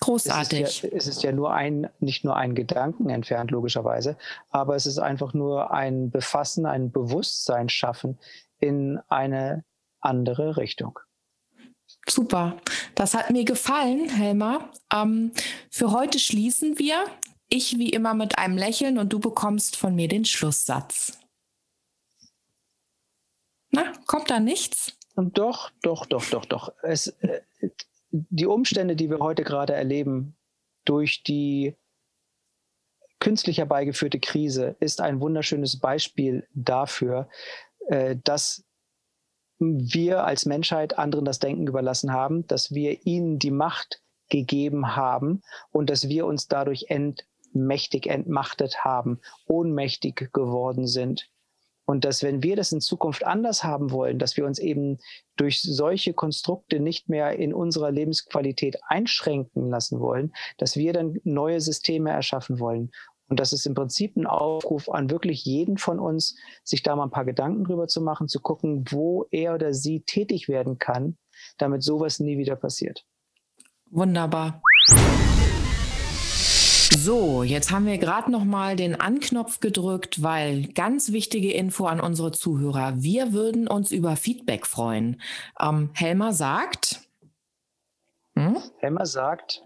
Großartig. 0.00 0.60
Es 0.60 0.70
ist, 0.70 0.82
ja, 0.82 0.88
es 0.92 1.06
ist 1.06 1.22
ja 1.22 1.30
nur 1.30 1.52
ein, 1.52 1.88
nicht 2.00 2.24
nur 2.24 2.34
ein 2.36 2.56
Gedanken 2.56 3.10
entfernt, 3.10 3.52
logischerweise, 3.52 4.16
aber 4.50 4.74
es 4.74 4.86
ist 4.86 4.98
einfach 4.98 5.32
nur 5.32 5.70
ein 5.70 6.10
Befassen, 6.10 6.66
ein 6.66 6.90
Bewusstsein 6.90 7.68
schaffen 7.68 8.18
in 8.58 8.98
eine 9.08 9.64
andere 10.00 10.56
Richtung. 10.56 10.98
Super, 12.08 12.56
das 12.96 13.14
hat 13.14 13.30
mir 13.30 13.44
gefallen, 13.44 14.08
Helma. 14.08 14.68
Ähm, 14.92 15.30
für 15.70 15.92
heute 15.92 16.18
schließen 16.18 16.76
wir. 16.80 17.04
Ich 17.48 17.78
wie 17.78 17.90
immer 17.90 18.14
mit 18.14 18.38
einem 18.38 18.58
Lächeln 18.58 18.98
und 18.98 19.12
du 19.12 19.20
bekommst 19.20 19.76
von 19.76 19.94
mir 19.94 20.08
den 20.08 20.24
Schlusssatz. 20.24 21.18
Na, 23.70 23.92
kommt 24.06 24.30
da 24.30 24.38
nichts? 24.38 24.98
Doch, 25.16 25.70
doch, 25.82 26.06
doch, 26.06 26.24
doch, 26.28 26.44
doch. 26.44 26.72
Es, 26.82 27.08
äh, 27.08 27.40
die 28.10 28.46
Umstände, 28.46 28.96
die 28.96 29.10
wir 29.10 29.18
heute 29.18 29.44
gerade 29.44 29.74
erleben, 29.74 30.36
durch 30.84 31.22
die 31.22 31.74
künstlich 33.18 33.58
herbeigeführte 33.58 34.20
Krise, 34.20 34.76
ist 34.80 35.00
ein 35.00 35.20
wunderschönes 35.20 35.78
Beispiel 35.80 36.46
dafür, 36.54 37.28
äh, 37.88 38.16
dass 38.24 38.64
wir 39.58 40.24
als 40.24 40.46
Menschheit 40.46 40.98
anderen 40.98 41.24
das 41.24 41.40
Denken 41.40 41.66
überlassen 41.66 42.12
haben, 42.12 42.46
dass 42.46 42.72
wir 42.72 43.06
ihnen 43.06 43.38
die 43.38 43.50
Macht 43.50 44.02
gegeben 44.28 44.94
haben 44.94 45.42
und 45.70 45.90
dass 45.90 46.08
wir 46.08 46.26
uns 46.26 46.48
dadurch 46.48 46.86
ent 46.88 47.26
mächtig 47.52 48.06
entmachtet 48.06 48.84
haben, 48.84 49.20
ohnmächtig 49.46 50.30
geworden 50.32 50.86
sind. 50.86 51.30
Und 51.88 52.04
dass 52.04 52.22
wenn 52.22 52.42
wir 52.42 52.54
das 52.54 52.70
in 52.70 52.82
Zukunft 52.82 53.24
anders 53.24 53.64
haben 53.64 53.90
wollen, 53.90 54.18
dass 54.18 54.36
wir 54.36 54.44
uns 54.44 54.58
eben 54.58 54.98
durch 55.36 55.62
solche 55.62 56.12
Konstrukte 56.12 56.80
nicht 56.80 57.08
mehr 57.08 57.38
in 57.38 57.54
unserer 57.54 57.90
Lebensqualität 57.90 58.76
einschränken 58.88 59.70
lassen 59.70 59.98
wollen, 59.98 60.34
dass 60.58 60.76
wir 60.76 60.92
dann 60.92 61.16
neue 61.24 61.62
Systeme 61.62 62.10
erschaffen 62.10 62.60
wollen. 62.60 62.90
Und 63.28 63.40
das 63.40 63.54
ist 63.54 63.64
im 63.66 63.74
Prinzip 63.74 64.16
ein 64.16 64.26
Aufruf 64.26 64.90
an 64.90 65.08
wirklich 65.08 65.44
jeden 65.46 65.78
von 65.78 65.98
uns, 65.98 66.36
sich 66.62 66.82
da 66.82 66.94
mal 66.94 67.04
ein 67.04 67.10
paar 67.10 67.24
Gedanken 67.24 67.64
drüber 67.64 67.86
zu 67.88 68.02
machen, 68.02 68.28
zu 68.28 68.40
gucken, 68.40 68.84
wo 68.90 69.26
er 69.30 69.54
oder 69.54 69.72
sie 69.72 70.00
tätig 70.00 70.48
werden 70.48 70.78
kann, 70.78 71.16
damit 71.56 71.82
sowas 71.82 72.20
nie 72.20 72.36
wieder 72.36 72.56
passiert. 72.56 73.06
Wunderbar. 73.90 74.60
So, 77.00 77.44
jetzt 77.44 77.70
haben 77.70 77.86
wir 77.86 77.96
gerade 77.96 78.28
noch 78.28 78.44
mal 78.44 78.74
den 78.74 79.00
Anknopf 79.00 79.60
gedrückt, 79.60 80.20
weil 80.20 80.66
ganz 80.72 81.12
wichtige 81.12 81.52
Info 81.52 81.86
an 81.86 82.00
unsere 82.00 82.32
Zuhörer. 82.32 82.94
Wir 82.96 83.32
würden 83.32 83.68
uns 83.68 83.92
über 83.92 84.16
Feedback 84.16 84.66
freuen. 84.66 85.22
Ähm, 85.60 85.90
Helmer 85.94 86.32
sagt. 86.32 87.08
Hm? 88.34 88.58
Helmer 88.78 89.06
sagt, 89.06 89.62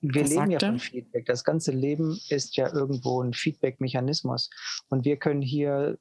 wir 0.00 0.22
Was 0.22 0.30
leben 0.30 0.50
ja 0.50 0.58
von 0.58 0.80
Feedback. 0.80 1.26
Das 1.26 1.44
ganze 1.44 1.70
Leben 1.70 2.18
ist 2.30 2.56
ja 2.56 2.72
irgendwo 2.72 3.22
ein 3.22 3.32
Feedback-Mechanismus. 3.32 4.50
Und 4.88 5.04
wir 5.04 5.18
können 5.18 5.42
hier, 5.42 5.98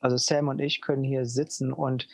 also 0.00 0.16
Sam 0.16 0.48
und 0.48 0.58
ich 0.58 0.80
können 0.80 1.04
hier 1.04 1.24
sitzen 1.24 1.72
und 1.72 2.08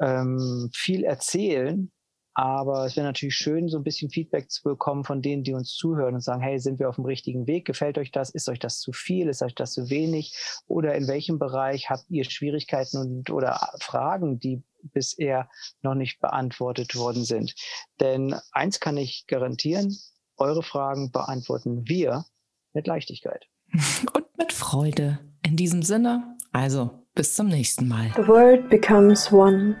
ähm, 0.00 0.70
viel 0.72 1.04
erzählen. 1.04 1.92
Aber 2.40 2.86
es 2.86 2.96
wäre 2.96 3.06
natürlich 3.06 3.36
schön, 3.36 3.68
so 3.68 3.76
ein 3.76 3.84
bisschen 3.84 4.08
Feedback 4.08 4.50
zu 4.50 4.62
bekommen 4.62 5.04
von 5.04 5.20
denen, 5.20 5.44
die 5.44 5.52
uns 5.52 5.74
zuhören 5.74 6.14
und 6.14 6.22
sagen, 6.22 6.40
hey, 6.40 6.58
sind 6.58 6.78
wir 6.78 6.88
auf 6.88 6.94
dem 6.94 7.04
richtigen 7.04 7.46
Weg? 7.46 7.66
Gefällt 7.66 7.98
euch 7.98 8.12
das? 8.12 8.30
Ist 8.30 8.48
euch 8.48 8.58
das 8.58 8.80
zu 8.80 8.92
viel? 8.92 9.28
Ist 9.28 9.42
euch 9.42 9.54
das 9.54 9.72
zu 9.72 9.90
wenig? 9.90 10.34
Oder 10.66 10.94
in 10.94 11.06
welchem 11.06 11.38
Bereich 11.38 11.90
habt 11.90 12.06
ihr 12.08 12.24
Schwierigkeiten 12.24 12.96
und 12.96 13.28
oder 13.28 13.60
Fragen, 13.82 14.38
die 14.38 14.62
bisher 14.80 15.50
noch 15.82 15.94
nicht 15.94 16.18
beantwortet 16.20 16.96
worden 16.96 17.24
sind? 17.24 17.54
Denn 18.00 18.34
eins 18.52 18.80
kann 18.80 18.96
ich 18.96 19.26
garantieren, 19.26 19.94
eure 20.38 20.62
Fragen 20.62 21.12
beantworten 21.12 21.86
wir 21.90 22.24
mit 22.72 22.86
Leichtigkeit. 22.86 23.44
Und 24.14 24.24
mit 24.38 24.54
Freude. 24.54 25.18
In 25.44 25.56
diesem 25.56 25.82
Sinne, 25.82 26.38
also 26.52 27.04
bis 27.14 27.34
zum 27.34 27.48
nächsten 27.48 27.86
Mal. 27.86 28.10
The 28.16 28.26
world 28.26 28.70
becomes 28.70 29.30
one. 29.30 29.76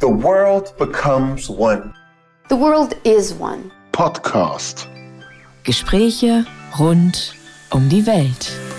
The 0.00 0.08
world 0.08 0.72
becomes 0.78 1.50
one. 1.50 1.92
The 2.48 2.56
world 2.56 2.94
is 3.04 3.34
one. 3.34 3.70
Podcast. 3.92 4.86
Gespräche 5.62 6.46
rund 6.78 7.34
um 7.70 7.86
die 7.90 8.06
Welt. 8.06 8.69